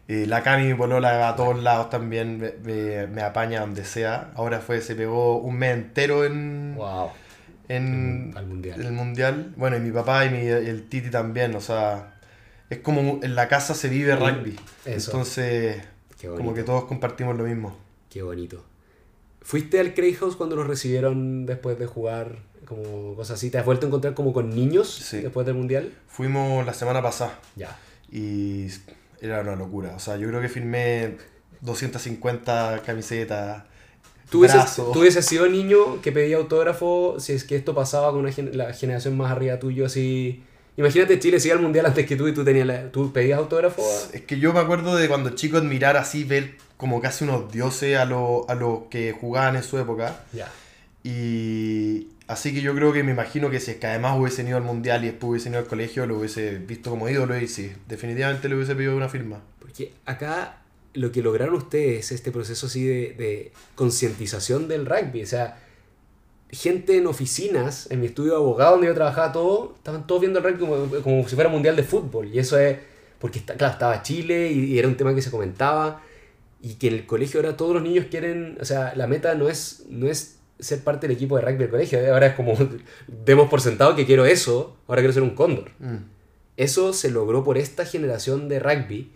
[0.09, 3.85] Eh, la Cami, mi polola, va a todos lados también, me, me- me apaña donde
[3.85, 4.31] sea.
[4.35, 7.11] Ahora fue, se pegó un mes entero en, Wow.
[7.68, 8.81] en, Al mundial.
[8.85, 9.53] el mundial.
[9.57, 12.12] Bueno, y mi papá y, mi- el Titi también, o sea,
[12.70, 14.57] es como en la casa se vive rugby.
[14.85, 15.11] Eso.
[15.11, 15.83] Entonces,
[16.37, 17.77] como que todos compartimos lo mismo.
[18.11, 18.64] Qué bonito.
[19.40, 22.38] ¿Fuiste al Craig House cuando los recibieron después de jugar?
[22.66, 23.51] Como cosas así.
[23.51, 25.20] ¿Te has vuelto a encontrar como con niños Sí.
[25.20, 25.92] después del mundial?
[26.07, 27.77] Fuimos la semana pasada Ya.
[28.11, 28.68] y
[29.20, 29.94] era una locura.
[29.96, 31.16] O sea, yo creo que firmé
[31.61, 33.64] 250 camisetas.
[34.31, 38.20] ¿Tú hubieses, tú hubieses sido niño que pedía autógrafo si es que esto pasaba con
[38.20, 40.42] una la generación más arriba tuyo así?
[40.77, 43.83] Imagínate Chile sigue al mundial antes que tú y tú tenías la- tú pedías autógrafo.
[44.13, 47.97] Es que yo me acuerdo de cuando chico admirar así, ver como casi unos dioses
[47.99, 50.25] a los a los que jugaban en su época.
[50.33, 50.51] Ya.
[51.05, 54.57] Y así que yo creo que me imagino que si es que además hubiese ido
[54.57, 57.73] al mundial y después hubiese ido al colegio, lo hubiese visto como ídolo y sí,
[57.89, 59.41] definitivamente le hubiese pedido una firma.
[59.59, 60.59] Porque acá
[60.95, 65.23] lo que lograron ustedes es este proceso así de, de concientización del rugby.
[65.23, 65.59] O sea,
[66.53, 70.38] gente en oficinas, en mi estudio de abogado donde yo trabajaba todo, estaban todos viendo
[70.38, 72.29] el rugby como, como si fuera mundial de fútbol.
[72.33, 72.79] Y eso es
[73.19, 76.03] porque, está, claro, estaba Chile y, y era un tema que se comentaba.
[76.61, 79.49] Y que en el colegio ahora todos los niños quieren, o sea, la meta no
[79.49, 82.12] es, no es ser parte del equipo de rugby del colegio.
[82.12, 82.55] Ahora es como,
[83.25, 85.71] demos por sentado que quiero eso, ahora quiero ser un cóndor.
[85.81, 85.97] Mm.
[86.57, 89.11] Eso se logró por esta generación de rugby.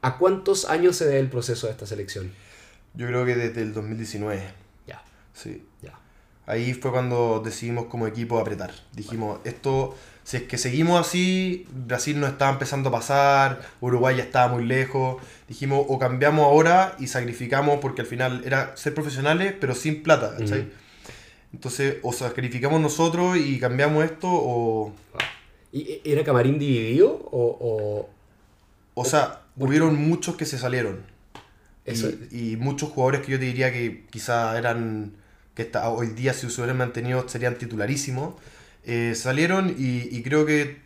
[0.00, 2.32] ¿A cuántos años se debe el proceso de esta selección?
[2.94, 4.42] Yo creo que desde el 2019,
[4.86, 5.64] Ya, sí.
[5.82, 5.98] ya.
[6.46, 8.72] Ahí fue cuando decidimos como equipo apretar.
[8.92, 14.22] Dijimos, esto, si es que seguimos así, Brasil nos estaba empezando a pasar, Uruguay ya
[14.24, 15.22] estaba muy lejos.
[15.48, 20.34] Dijimos, o cambiamos ahora y sacrificamos, porque al final era ser profesionales, pero sin plata,
[20.38, 20.68] ¿cachai?
[21.52, 24.92] Entonces, o sacrificamos nosotros y cambiamos esto, o...
[25.72, 27.56] ¿Y era camarín dividido o...?
[27.60, 28.10] o-
[28.96, 31.00] O sea, hubieron muchos que se salieron.
[31.84, 35.12] Eso- Y, y muchos jugadores que yo te diría que quizá eran,
[35.54, 38.34] que está, hoy día si se hubieran mantenido serían titularísimos,
[38.84, 40.82] eh, salieron y, y creo que,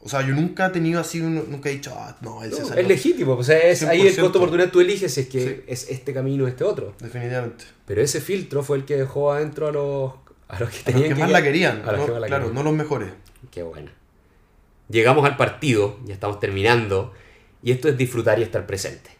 [0.00, 2.64] o sea, yo nunca he tenido así, un- nunca he dicho, ah, no, él se
[2.64, 2.82] salió.
[2.82, 4.20] es legítimo, o sea, es ahí el 100%.
[4.22, 5.60] costo oportunidad, tú eliges si es que Sí.
[5.66, 6.94] es este camino o este otro.
[7.00, 7.64] Definitivamente.
[7.86, 10.12] Pero ese filtro fue el que dejó adentro a los,
[10.48, 12.06] a los que A los tenían que más la querían, A los ¿no?
[12.06, 12.54] que más la claro, querían.
[12.54, 13.10] no los mejores.
[13.50, 13.90] Qué bueno.
[14.88, 17.12] Llegamos al partido, ya estamos terminando,
[17.62, 19.10] y esto es disfrutar y estar presente.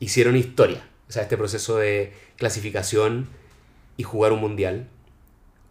[0.00, 3.28] Hicieron historia, o sea, este proceso de clasificación
[3.96, 4.88] y jugar un mundial.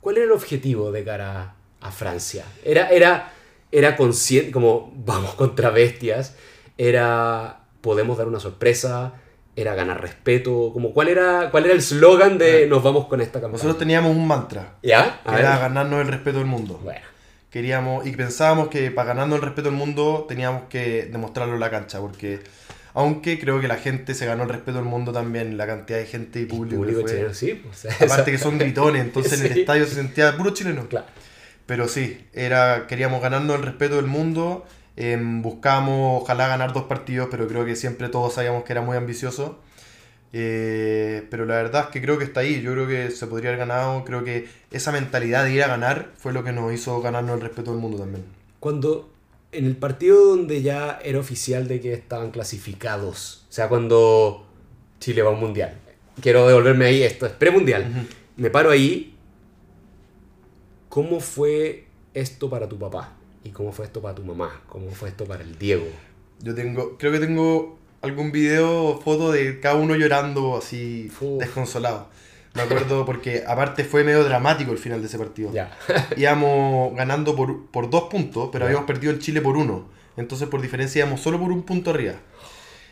[0.01, 2.45] ¿Cuál era el objetivo de cara a Francia?
[2.63, 3.34] Era, era,
[3.71, 6.36] era consciente, como vamos contra bestias,
[6.77, 9.13] era podemos dar una sorpresa,
[9.55, 13.41] era ganar respeto, como cuál era, cuál era el slogan de nos vamos con esta
[13.41, 13.53] campaña.
[13.53, 15.21] Nosotros teníamos un mantra, ¿Ya?
[15.23, 16.79] que era ganarnos el respeto del mundo.
[16.84, 17.01] Bueno,
[17.49, 21.69] queríamos y pensábamos que para ganarnos el respeto del mundo teníamos que demostrarlo en la
[21.69, 22.41] cancha porque
[22.93, 26.06] aunque creo que la gente se ganó el respeto del mundo también la cantidad de
[26.06, 27.12] gente y público, público fue.
[27.12, 27.62] chileno, sí.
[27.69, 31.06] o sea, aparte que son gritones entonces en el estadio se sentía puro chileno Claro.
[31.65, 34.65] pero sí era queríamos ganarnos el respeto del mundo
[34.97, 38.97] em, buscábamos ojalá ganar dos partidos pero creo que siempre todos sabíamos que era muy
[38.97, 39.60] ambicioso
[40.34, 43.49] Eh, pero la verdad es que creo que está ahí yo creo que se podría
[43.49, 47.01] haber ganado creo que esa mentalidad de ir a ganar fue lo que nos hizo
[47.01, 48.23] ganarnos el respeto del mundo también
[48.62, 49.11] Cuando
[49.51, 54.45] en el partido donde ya era oficial de que estaban clasificados, o sea, cuando
[54.99, 55.77] Chile va a un mundial,
[56.21, 59.15] quiero devolverme ahí, esto es premundial, me paro ahí,
[60.89, 63.17] ¿cómo fue esto para tu papá?
[63.43, 64.61] ¿Y cómo fue esto para tu mamá?
[64.69, 65.87] ¿Cómo fue esto para el Diego?
[66.43, 71.39] Yo tengo, creo que tengo algún video o foto de cada uno llorando así Uf.
[71.39, 72.09] desconsolado.
[72.53, 75.51] Me acuerdo porque aparte fue medio dramático el final de ese partido.
[75.53, 75.71] Ya.
[76.17, 78.67] Íbamos ganando por, por dos puntos, pero Ya.
[78.67, 79.89] habíamos perdido en Chile por uno.
[80.17, 82.15] Entonces por diferencia íbamos solo por un punto arriba.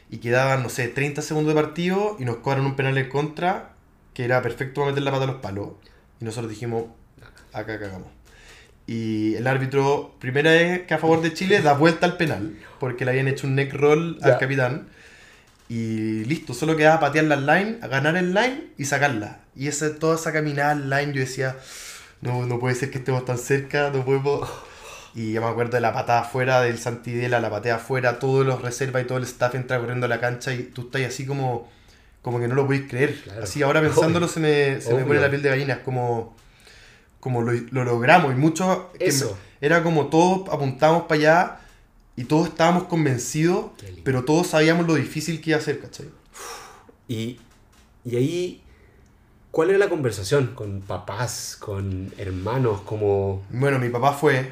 [0.09, 3.73] Y quedaban, no sé, 30 segundos de partido y nos cobran un penal en contra
[4.13, 5.69] que era perfecto para meter la pata a los palos.
[6.19, 6.85] Y nosotros dijimos,
[7.53, 8.07] acá cagamos.
[8.87, 13.05] Y el árbitro, primera vez que a favor de Chile, da vuelta al penal, porque
[13.05, 14.25] le habían hecho un neck roll Ya.
[14.33, 14.89] al capitán.
[15.69, 19.41] Y listo, solo quedaba patear la line, ganar el line y sacarla.
[19.55, 21.55] Y esa, toda esa caminada line, yo decía,
[22.21, 24.49] no, no puede ser que estemos tan cerca, no podemos...
[25.15, 28.61] Y ya me acuerdo de la patada afuera del Santidela, la patea afuera, todos los
[28.61, 31.67] reservas y todo el staff entra corriendo a la cancha y tú estás así como,
[32.21, 33.15] como que no lo podéis creer.
[33.23, 33.43] Claro.
[33.43, 36.35] Así ahora pensándolo se me, se me pone la piel de gallina, es como,
[37.19, 38.77] como lo, lo logramos y muchos...
[38.97, 39.37] que Eso.
[39.61, 41.59] me- era como todos apuntamos para allá
[42.19, 43.71] y todos estábamos convencidos,
[44.03, 46.09] pero todos sabíamos lo difícil que iba a ser, ¿cachai?
[47.07, 47.39] Y,
[48.03, 48.61] y ahí,
[49.51, 53.45] ¿cuál era la conversación con papás, con hermanos, como...
[53.51, 54.51] Bueno, mi papá fue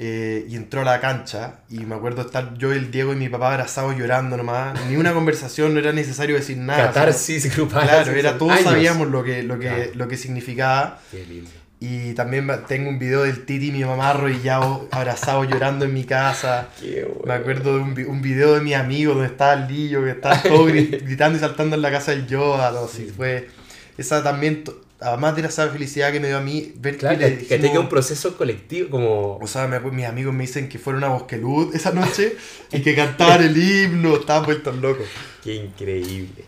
[0.00, 3.28] eh, y entró a la cancha y me acuerdo estar yo, el Diego y mi
[3.28, 4.76] papá abrazados llorando nomás.
[4.88, 6.86] Ni una conversación, no era necesario decir nada.
[6.86, 7.84] catarsis grupal?
[7.86, 8.64] Claro, era, todos años?
[8.64, 11.00] sabíamos lo que, lo, que, lo que significaba.
[11.12, 11.50] Qué lindo.
[11.80, 16.02] Y también tengo un video del Titi y mi mamá arrodillados, abrazados, llorando en mi
[16.02, 16.70] casa.
[16.80, 17.22] Qué bueno.
[17.26, 20.10] Me acuerdo de un, vi- un video de mi amigo donde estaba el Lillo, que
[20.10, 22.72] estaba todo gri- gritando y saltando en la casa del Yoda.
[22.72, 23.48] No, sí, fue.
[23.96, 24.64] Esa también,
[24.98, 27.88] además de esa felicidad que me dio a mí, ver Claro, que, que tenga un
[27.88, 29.36] proceso colectivo como...
[29.36, 32.36] O sea, me mis amigos me dicen que fueron a Bosquelud esa noche
[32.72, 35.06] y que cantaban el himno, estaban vueltos locos.
[35.44, 36.44] Qué increíble.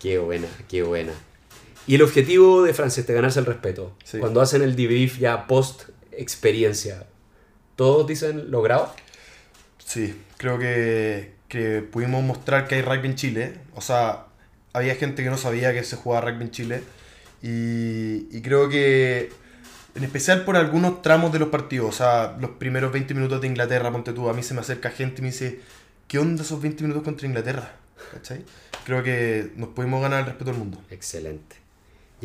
[0.00, 1.12] Qué buena, qué buena.
[1.86, 3.94] Y el objetivo de Frances de ganarse el respeto.
[4.04, 4.18] Sí.
[4.18, 7.06] Cuando hacen el debrief ya post experiencia,
[7.76, 8.92] ¿todos dicen logrado?
[9.78, 13.60] Sí, creo que, que pudimos mostrar que hay rugby en Chile.
[13.74, 14.26] O sea,
[14.72, 16.82] había gente que no sabía que se jugaba rugby en Chile.
[17.40, 19.30] Y, y creo que,
[19.94, 23.46] en especial por algunos tramos de los partidos, o sea, los primeros 20 minutos de
[23.46, 25.60] Inglaterra, ponte tú, a mí se me acerca gente y me dice,
[26.08, 27.76] ¿qué onda esos 20 minutos contra Inglaterra?
[28.12, 28.44] ¿Cachai?
[28.84, 30.82] Creo que nos pudimos ganar el respeto del mundo.
[30.90, 31.65] Excelente.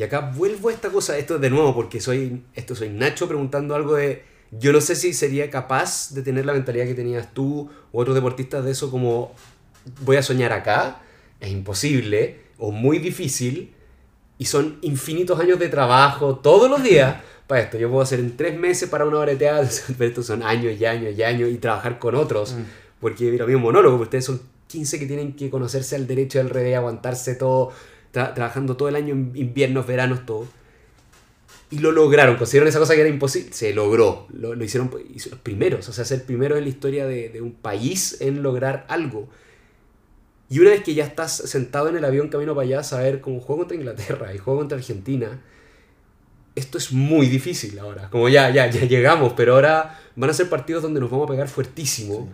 [0.02, 3.76] Y acá vuelvo a esta cosa, esto de nuevo, porque soy, esto soy Nacho preguntando
[3.76, 7.70] algo de, yo no sé si sería capaz de tener la mentalidad que tenías tú
[7.92, 9.32] u otros deportistas de eso como,
[10.00, 11.02] voy a soñar acá,
[11.38, 13.74] es imposible o muy difícil
[14.38, 17.78] y son infinitos años de trabajo todos los días para esto.
[17.78, 20.74] Yo puedo hacer en tres meses para una hora de teatro, pero estos son años
[20.80, 22.54] y años y años y trabajar con otros.
[22.54, 22.62] Mm.
[23.00, 26.50] Porque mira, mi monólogo, ustedes son 15 que tienen que conocerse al derecho y al
[26.50, 27.70] revés, aguantarse todo,
[28.12, 30.46] tra- trabajando todo el año, inviernos, veranos, todo.
[31.70, 35.38] Y lo lograron, consiguieron esa cosa que era imposible, se logró, lo, lo hicieron los
[35.38, 39.28] primeros, o sea, ser primero en la historia de, de un país en lograr algo.
[40.50, 43.40] Y una vez que ya estás sentado en el avión camino para allá, saber cómo
[43.40, 45.40] juego contra Inglaterra y juego contra Argentina,
[46.54, 48.10] esto es muy difícil ahora.
[48.10, 51.30] Como ya, ya, ya llegamos, pero ahora van a ser partidos donde nos vamos a
[51.30, 52.30] pegar fuertísimo.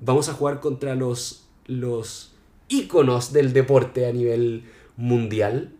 [0.00, 2.32] Vamos a jugar contra los, los
[2.68, 4.64] íconos del deporte a nivel
[5.00, 5.72] mundial.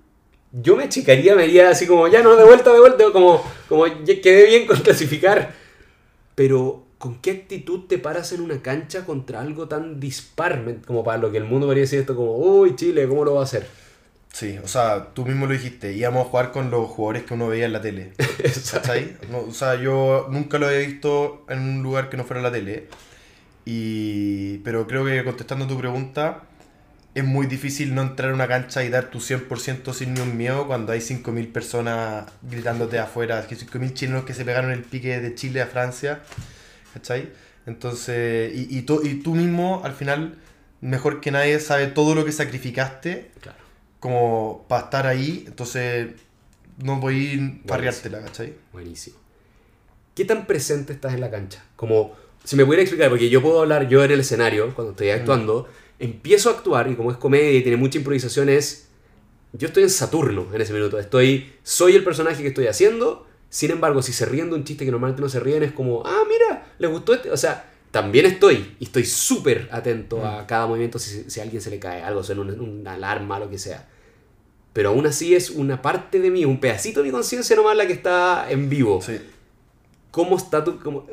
[0.52, 3.86] Yo me achicaría, me iría así como, ya no, de vuelta, de vuelta, como, como
[3.86, 5.54] ya quedé bien con clasificar.
[6.34, 10.64] Pero, ¿con qué actitud te paras en una cancha contra algo tan dispar?
[10.86, 13.42] Como para lo que el mundo podría decir esto como, uy, Chile, ¿cómo lo va
[13.42, 13.66] a hacer?
[14.32, 17.48] Sí, o sea, tú mismo lo dijiste, íbamos a jugar con los jugadores que uno
[17.48, 18.12] veía en la tele.
[18.72, 19.16] ¿Cachai?
[19.30, 22.52] No, o sea, yo nunca lo había visto en un lugar que no fuera la
[22.52, 22.88] tele.
[23.64, 26.42] Y, pero creo que contestando tu pregunta,
[27.14, 30.36] es muy difícil no entrar a una cancha y dar tu 100% sin ni un
[30.36, 35.20] miedo cuando hay 5.000 personas gritándote afuera, que 5.000 chilenos que se pegaron el pique
[35.20, 36.20] de Chile a Francia.
[36.94, 37.30] ¿Cachai?
[37.66, 40.36] Entonces, y, y, tú- y tú mismo, al final,
[40.80, 43.58] mejor que nadie, sabe todo lo que sacrificaste Claro.
[44.00, 46.08] como para estar ahí, entonces
[46.82, 48.54] no voy a parreártela, ¿cachai?
[48.72, 49.16] Buenísimo.
[50.14, 51.62] ¿Qué tan presente estás en la cancha?
[51.76, 55.10] Como, si me pudiera explicar, porque yo puedo hablar yo en el escenario, cuando estoy
[55.10, 55.68] actuando,
[56.00, 58.88] empiezo a actuar y como es comedia y tiene mucha improvisación, es.
[59.52, 60.98] Yo estoy en Saturno en ese minuto.
[60.98, 61.52] Estoy.
[61.62, 63.26] Soy el personaje que estoy haciendo.
[63.48, 66.02] Sin embargo, si se ríen de un chiste que normalmente no se ríen, es como,
[66.06, 67.30] ah, mira, les gustó este.
[67.32, 68.76] O sea, también estoy.
[68.78, 72.22] Y estoy súper atento a cada movimiento si, si a alguien se le cae algo,
[72.22, 73.88] suena una, una alarma, lo que sea.
[74.72, 77.88] Pero aún así es una parte de mí, un pedacito de mi conciencia nomás la
[77.88, 79.02] que está en vivo.
[79.02, 79.18] Sí.
[80.12, 81.06] ¿Cómo está tu, cómo-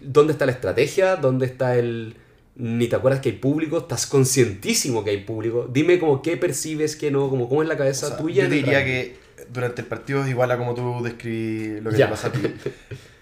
[0.00, 1.14] ¿Dónde está la estrategia?
[1.14, 2.16] ¿Dónde está el...
[2.56, 3.78] Ni te acuerdas que hay público?
[3.78, 5.68] ¿Estás conscientísimo que hay público?
[5.72, 8.44] Dime como qué percibes, qué no, como cómo es la cabeza O sea, tuya.
[8.44, 9.16] yo te diría que
[9.52, 12.06] durante el partido es igual a como tú describí lo que Ya.
[12.06, 12.40] te pasa a ti.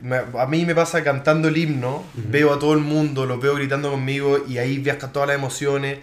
[0.00, 3.54] Me- a mí me pasa cantando el himno, veo a todo el mundo, los veo
[3.54, 5.98] gritando conmigo y ahí viajan todas las emociones,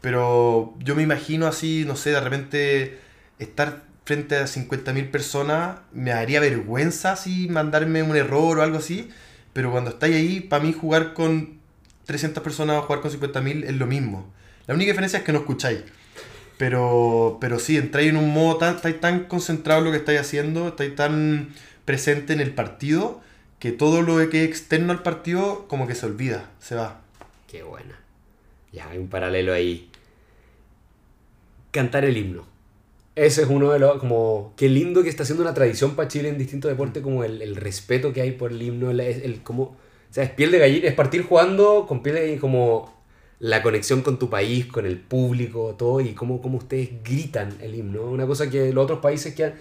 [0.00, 2.98] pero yo me imagino así, no sé, de repente
[3.38, 9.08] estar frente a 50.000 personas me daría vergüenza así mandarme un error o algo así,
[9.52, 11.58] pero cuando estáis ahí, para mí jugar con
[12.04, 14.32] 300 personas o jugar con 50.000 es lo mismo.
[14.66, 15.80] La única diferencia es que no escucháis.
[16.56, 20.20] Pero, pero sí, entráis en un modo tan, estáis tan concentrado en lo que estáis
[20.20, 21.48] haciendo, estáis tan
[21.84, 23.20] presente en el partido,
[23.58, 27.00] que todo lo que es externo al partido como que se olvida, se va.
[27.48, 27.98] Qué buena.
[28.72, 29.90] Ya, hay un paralelo ahí.
[31.70, 32.46] Cantar el himno.
[33.16, 36.28] Ese es uno de los, como, qué lindo que está haciendo una tradición para Chile
[36.28, 39.76] en distintos deportes, como el, el respeto que hay por el himno, el, el como,
[40.14, 42.94] sea, es piel de gallina, es partir jugando con piel de gallina, como
[43.40, 47.74] la conexión con tu país, con el público, todo, y cómo, cómo ustedes gritan el
[47.74, 48.02] himno.
[48.02, 49.54] Una cosa que los otros países que han-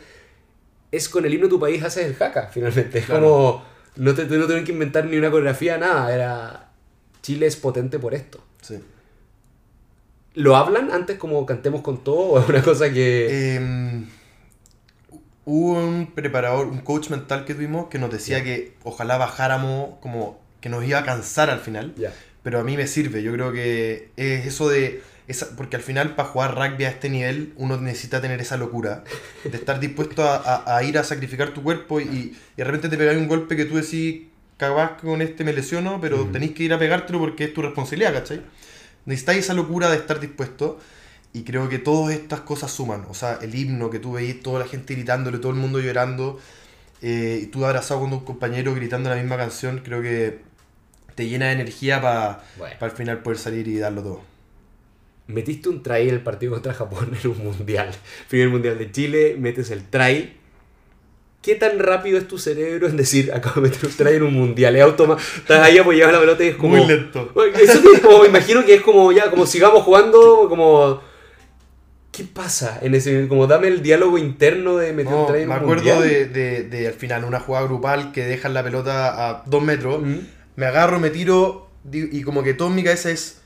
[0.91, 2.99] es con el himno de tu país haces el jaca, finalmente.
[2.99, 3.63] Es como,
[3.95, 6.13] no, te, no que inventar ni una coreografía, nada.
[6.13, 6.71] Era,
[7.21, 8.39] Chile es potente por esto.
[8.61, 8.79] Sí.
[10.35, 13.55] ¿Lo hablan antes como cantemos con todo o es una cosa que...?
[13.55, 14.07] Em,
[15.45, 20.42] hubo un preparador, un coach mental que tuvimos que nos decía que ojalá bajáramos como
[20.63, 21.93] que nos iba a cansar al final.
[22.41, 26.15] Pero a mí me sirve, yo creo que es eso de esa, porque al final
[26.15, 29.03] para jugar rugby a este nivel uno necesita tener esa locura
[29.43, 32.97] de estar dispuesto a, a, ir a sacrificar tu cuerpo y, y, de repente te
[32.97, 34.23] pegáis un golpe que tú decís,
[34.55, 38.13] cagás con este me lesiono, pero tenéis que ir a pegártelo porque es tu responsabilidad,
[38.13, 38.41] ¿cachai?
[39.05, 40.79] Necesitáis esa locura de estar dispuesto
[41.33, 44.59] y creo que todas estas cosas suman, o sea, el himno que tú veis, toda
[44.59, 46.39] la gente gritándole, todo el mundo llorando,
[47.01, 50.52] eh, y tú abrazado con un compañero gritando la misma canción, creo que
[51.15, 52.43] te llena de energía para
[52.79, 54.33] al final poder salir y darlo todo
[55.27, 57.91] metiste un try en el partido contra Japón en un mundial.
[58.29, 60.37] Primer mundial de Chile, metes el try.
[61.41, 64.33] ¿Qué tan rápido es tu cerebro en decir, acabo de meter un try en un
[64.33, 64.75] mundial?
[64.77, 65.27] Es automático.
[65.37, 66.77] Estás ahí apoyado la pelota y es como.
[66.77, 67.31] Muy lento.
[67.59, 71.01] Eso es como, me imagino que es como ya, como sigamos jugando, como.
[72.13, 75.65] ¿Qué pasa en ese como dame el diálogo interno de meter un try en un
[75.65, 75.67] mundial?
[75.75, 79.43] Me acuerdo de, de, de, al final una jugada grupal que dejan la pelota a
[79.47, 80.03] dos metros,
[80.55, 83.41] me agarro, me tiro y como que todo en mi cabeza es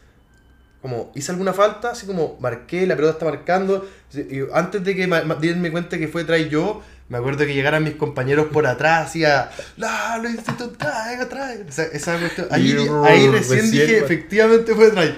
[0.81, 3.87] como hice alguna falta, así como marqué, la pelota está marcando.
[4.13, 7.95] Y antes de que me cuenta que fue try yo, me acuerdo que llegaran mis
[7.95, 11.65] compañeros por atrás, hacía, ¡La, lo hiciste trae, trae!
[11.67, 12.47] esa cuestión.
[12.51, 15.15] Ahí, ahí recién dije, efectivamente fue try.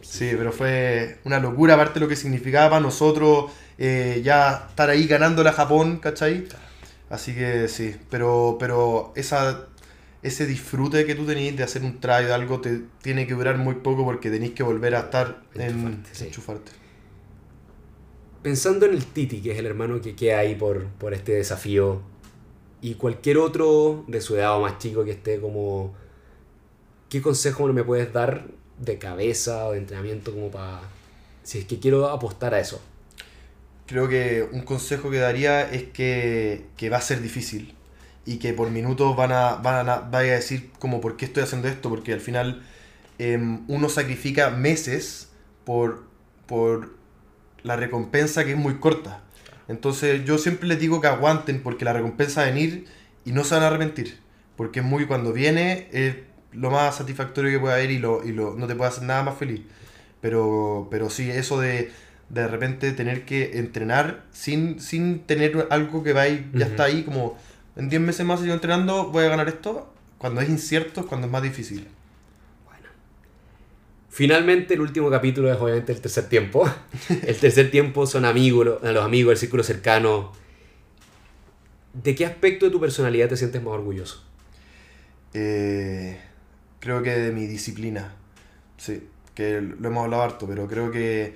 [0.00, 4.88] Sí, pero fue una locura, aparte de lo que significaba para nosotros eh, ya estar
[4.88, 6.46] ahí ganando la Japón, ¿cachai?
[7.10, 9.66] Así que sí, pero, pero esa
[10.24, 13.58] ese disfrute que tú tenéis de hacer un try de algo te tiene que durar
[13.58, 16.72] muy poco porque tenéis que volver a estar en enchufarte.
[18.42, 22.00] Pensando en el Titi, que es el hermano que queda ahí por, por este desafío,
[22.80, 25.94] y cualquier otro de su edad o más chico que esté como...
[27.10, 28.46] ¿Qué consejo me puedes dar
[28.78, 30.80] de cabeza o de entrenamiento como para...
[31.42, 32.80] Si es que quiero apostar a eso.
[33.86, 37.73] Creo que un consejo que daría es que, que va a ser difícil
[38.26, 41.42] y que por minutos van a, van a, vaya a decir como por qué estoy
[41.42, 42.62] haciendo esto, porque al final
[43.18, 45.30] em, uno sacrifica meses
[45.64, 46.04] por,
[46.46, 46.94] por
[47.62, 49.22] la recompensa que es muy corta.
[49.68, 52.86] Entonces yo siempre les digo que aguanten porque la recompensa va a venir
[53.24, 54.18] y no se van a arrepentir,
[54.56, 56.16] porque es muy cuando viene es
[56.52, 59.22] lo más satisfactorio que puede haber y, lo, y lo, no te puede hacer nada
[59.22, 59.62] más feliz.
[60.20, 61.90] Pero, pero sí, eso de
[62.28, 67.36] de repente tener que entrenar sin, sin tener algo que va ya está ahí como
[67.76, 69.90] en 10 meses más sigo entrenando, voy a ganar esto.
[70.18, 71.88] Cuando es incierto es cuando es más difícil.
[72.64, 72.86] Bueno.
[74.10, 76.70] Finalmente, el último capítulo es obviamente el tercer tiempo.
[77.26, 80.32] el tercer tiempo son amigos, los amigos, el círculo cercano.
[81.92, 84.22] ¿De qué aspecto de tu personalidad te sientes más orgulloso?
[85.32, 86.18] Eh,
[86.80, 88.14] creo que de mi disciplina.
[88.76, 91.34] Sí, que lo hemos hablado harto, pero creo que,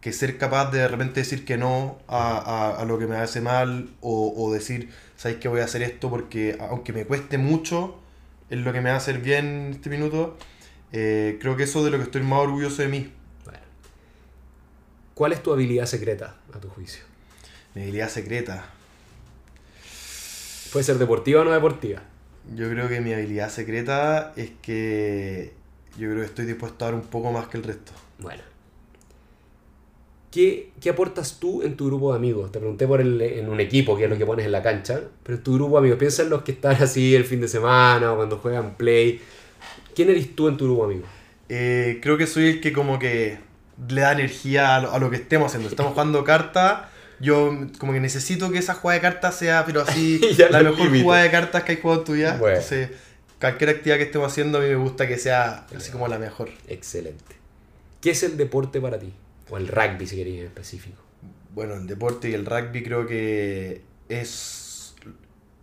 [0.00, 3.16] que ser capaz de de repente decir que no a, a, a lo que me
[3.16, 7.36] hace mal o, o decir sabéis que voy a hacer esto porque aunque me cueste
[7.36, 7.98] mucho,
[8.48, 10.38] es lo que me va a hacer bien en este minuto.
[10.92, 13.12] Eh, creo que eso es de lo que estoy más orgulloso de mí.
[15.12, 17.02] ¿Cuál es tu habilidad secreta, a tu juicio?
[17.74, 18.64] Mi habilidad secreta.
[20.72, 22.02] ¿Puede ser deportiva o no deportiva?
[22.54, 25.52] Yo creo que mi habilidad secreta es que
[25.98, 27.90] yo creo que estoy dispuesto a dar un poco más que el resto.
[28.20, 28.42] Bueno.
[30.30, 32.52] ¿Qué, aportas tú en tu grupo de amigos?
[32.52, 35.00] Te pregunté por el, en un equipo, que es lo que pones en la cancha,
[35.22, 38.12] pero tu grupo de amigos, piensa en los que están así el fin de semana
[38.12, 39.20] o cuando juegan play.
[39.94, 41.10] ¿Quién eres tú en tu grupo de amigos?
[41.48, 43.38] Eh, creo que soy el que como que
[43.88, 45.68] le da energía a lo, que estemos haciendo.
[45.68, 46.88] Estamos jugando cartas,
[47.20, 50.20] yo como que necesito que esa jugada de cartas sea, pero así,
[50.50, 52.34] la mejor jugada de cartas que hay jugado en vida.
[52.34, 52.90] Entonces,
[53.40, 56.50] cualquier actividad que estemos haciendo a mí me gusta que sea así como la mejor.
[56.68, 57.36] Excelente.
[58.02, 59.12] ¿Qué es el deporte para ti?
[59.50, 61.02] O el rugby, si queréis en específico.
[61.54, 64.94] Bueno, el deporte y el rugby creo que es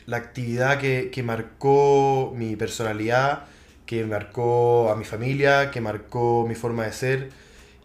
[0.05, 3.45] la actividad que, marcó mi personalidad,
[3.85, 7.29] que marcó a mi familia, que marcó mi forma de ser.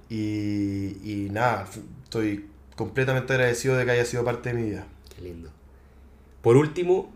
[0.09, 1.69] Y, y nada,
[2.05, 2.47] estoy
[2.77, 4.87] completamente agradecido de que haya sido parte de mi vida.
[5.15, 5.51] Qué lindo.
[6.43, 7.13] Por último,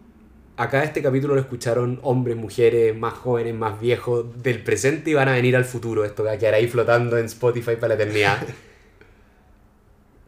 [0.57, 5.28] acá este capítulo lo escucharon hombres, mujeres, más jóvenes, más viejos, del presente y van
[5.28, 6.05] a venir al futuro.
[6.05, 8.39] Esto va a quedar ahí flotando en Spotify para la eternidad.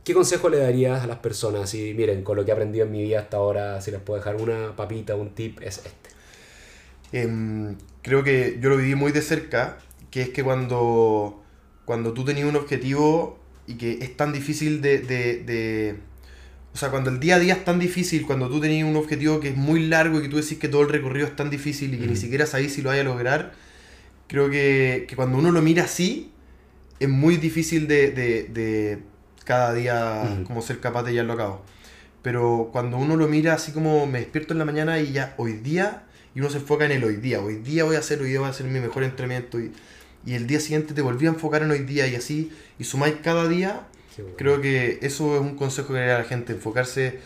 [0.07, 1.69] ¿Qué consejo le darías a las personas?
[1.69, 4.21] Si miren, con lo que he aprendido en mi vida hasta ahora, si les puedo
[4.21, 6.11] dejar una papita, un tip, es este.
[7.11, 9.79] Em, creo que yo lo viví muy de cerca,
[10.13, 11.43] que es que cuando,
[11.85, 15.97] cuando tú tenías un objetivo y que es tan difícil de, de, de,
[16.73, 19.41] o sea, cuando el día a día es tan difícil, cuando tú tenías un objetivo
[19.41, 21.93] que es muy largo y que tú decís que todo el recorrido es tan difícil
[21.95, 23.55] y que ni siquiera sabes si lo vaya a lograr,
[24.29, 26.31] creo que, que, cuando uno lo mira así,
[27.01, 29.01] es muy difícil de, de
[29.47, 31.63] cada día como ser capaz de llevarlo a cabo.
[32.21, 35.53] Pero cuando uno lo mira así como me despierto en la mañana y ya hoy
[35.53, 36.03] día,
[36.35, 38.41] y uno se enfoca en el hoy día, hoy día voy a hacer, hoy día
[38.41, 39.73] voy a hacer mi mejor entrenamiento y,
[40.27, 43.15] y el día siguiente te volví a enfocar en hoy día y así, y sumáis
[43.23, 43.87] cada día,
[44.37, 47.21] creo que eso es un consejo que le da a la gente, enfocarse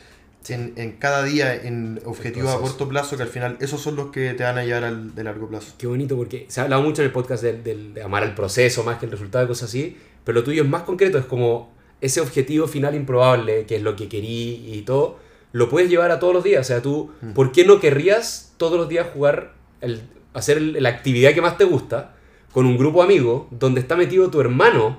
[0.49, 4.11] en, en, cada día en objetivos a corto plazo, que al final esos son los
[4.11, 5.75] que te van a llevar al de largo plazo.
[5.79, 8.85] Qué bonito, porque se ha hablado mucho en el podcast del, de amar el proceso
[8.85, 12.21] más que el resultado, cosas así, pero lo tuyo es más concreto, es como ese
[12.21, 15.19] objetivo final improbable, que es lo que querí y todo,
[15.53, 16.61] lo puedes llevar a todos los días.
[16.61, 17.33] O sea, tú, mm.
[17.33, 20.03] ¿por qué no querrías todos los días jugar, el,
[20.35, 22.15] hacer la actividad que más te gusta
[22.53, 24.99] con un grupo amigo donde está metido tu hermano,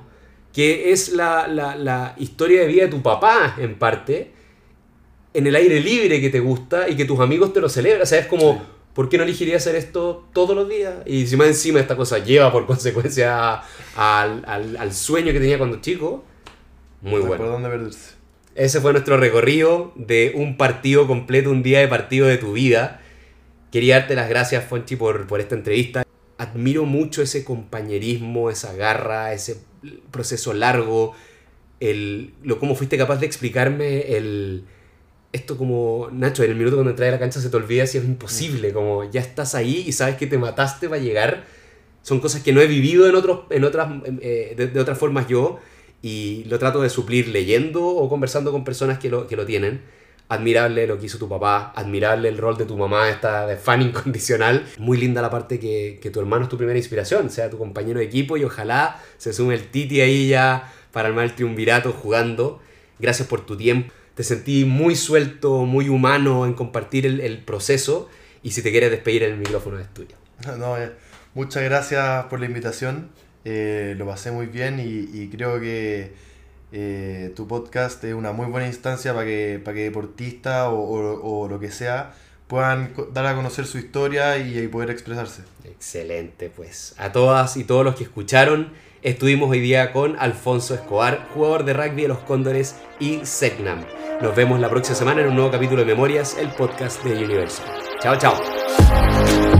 [0.54, 4.32] que es la, la, la historia de vida de tu papá en parte?
[5.34, 8.02] en el aire libre que te gusta y que tus amigos te lo celebran.
[8.02, 8.62] O sea, es como,
[8.93, 10.95] ¿por qué no elegiría hacer esto todos los días?
[11.06, 13.62] Y si más encima esta cosa lleva por consecuencia
[13.95, 16.24] al, al, al sueño que tenía cuando chico,
[17.02, 17.38] muy bueno.
[17.38, 18.16] ¿Por dónde perderse?
[18.56, 23.02] Ese fue nuestro recorrido de un partido completo, un día de partido de tu vida.
[23.72, 26.06] Quería darte las gracias, Fonchi, por, por esta entrevista.
[26.38, 29.58] Admiro mucho ese compañerismo, esa garra, ese
[30.12, 31.14] proceso largo,
[31.80, 34.66] el, lo cómo fuiste capaz de explicarme el,
[35.34, 37.97] esto como, Nacho, en el minuto cuando entras a la cancha se te olvida si
[37.97, 41.45] es imposible, como ya estás ahí y sabes que te mataste para llegar.
[42.02, 43.91] Son cosas que no he vivido en, otros, en otras,
[44.22, 45.60] eh, de, otras formas yo
[46.02, 49.82] y lo trato de suplir leyendo o conversando con personas que lo, que lo tienen.
[50.30, 53.82] Admirable lo que hizo tu papá, admirable el rol de tu mamá, esta de fan
[53.82, 54.66] incondicional.
[54.78, 57.99] Muy linda la parte que, que tu hermano es tu primera inspiración, sea tu compañero
[57.99, 62.62] de equipo y ojalá se sume el Titi ahí ya para armar el triunvirato jugando.
[62.99, 68.10] Gracias por tu tiempo te sentí muy suelto, muy humano en compartir el, proceso
[68.43, 70.16] y si te quieres despedir el micrófono es tuyo.
[70.58, 70.91] No, eh,
[71.34, 73.10] muchas gracias por la invitación,
[73.44, 76.14] eh, lo pasé muy bien y, creo que
[76.72, 81.60] eh, tu podcast es una muy buena instancia para que, para que deportistas o, lo
[81.60, 82.14] que sea
[82.48, 85.44] puedan dar a conocer su historia y, poder expresarse.
[85.64, 88.74] Excelente, pues a todas y todos los que escucharon.
[89.02, 93.84] Estuvimos hoy día con Alfonso Escobar, jugador de rugby de los Cóndores y Segnam.
[94.22, 97.66] Nos vemos la próxima semana en un nuevo capítulo de Memorias, el podcast de Universal.
[98.00, 99.51] Chao, chao.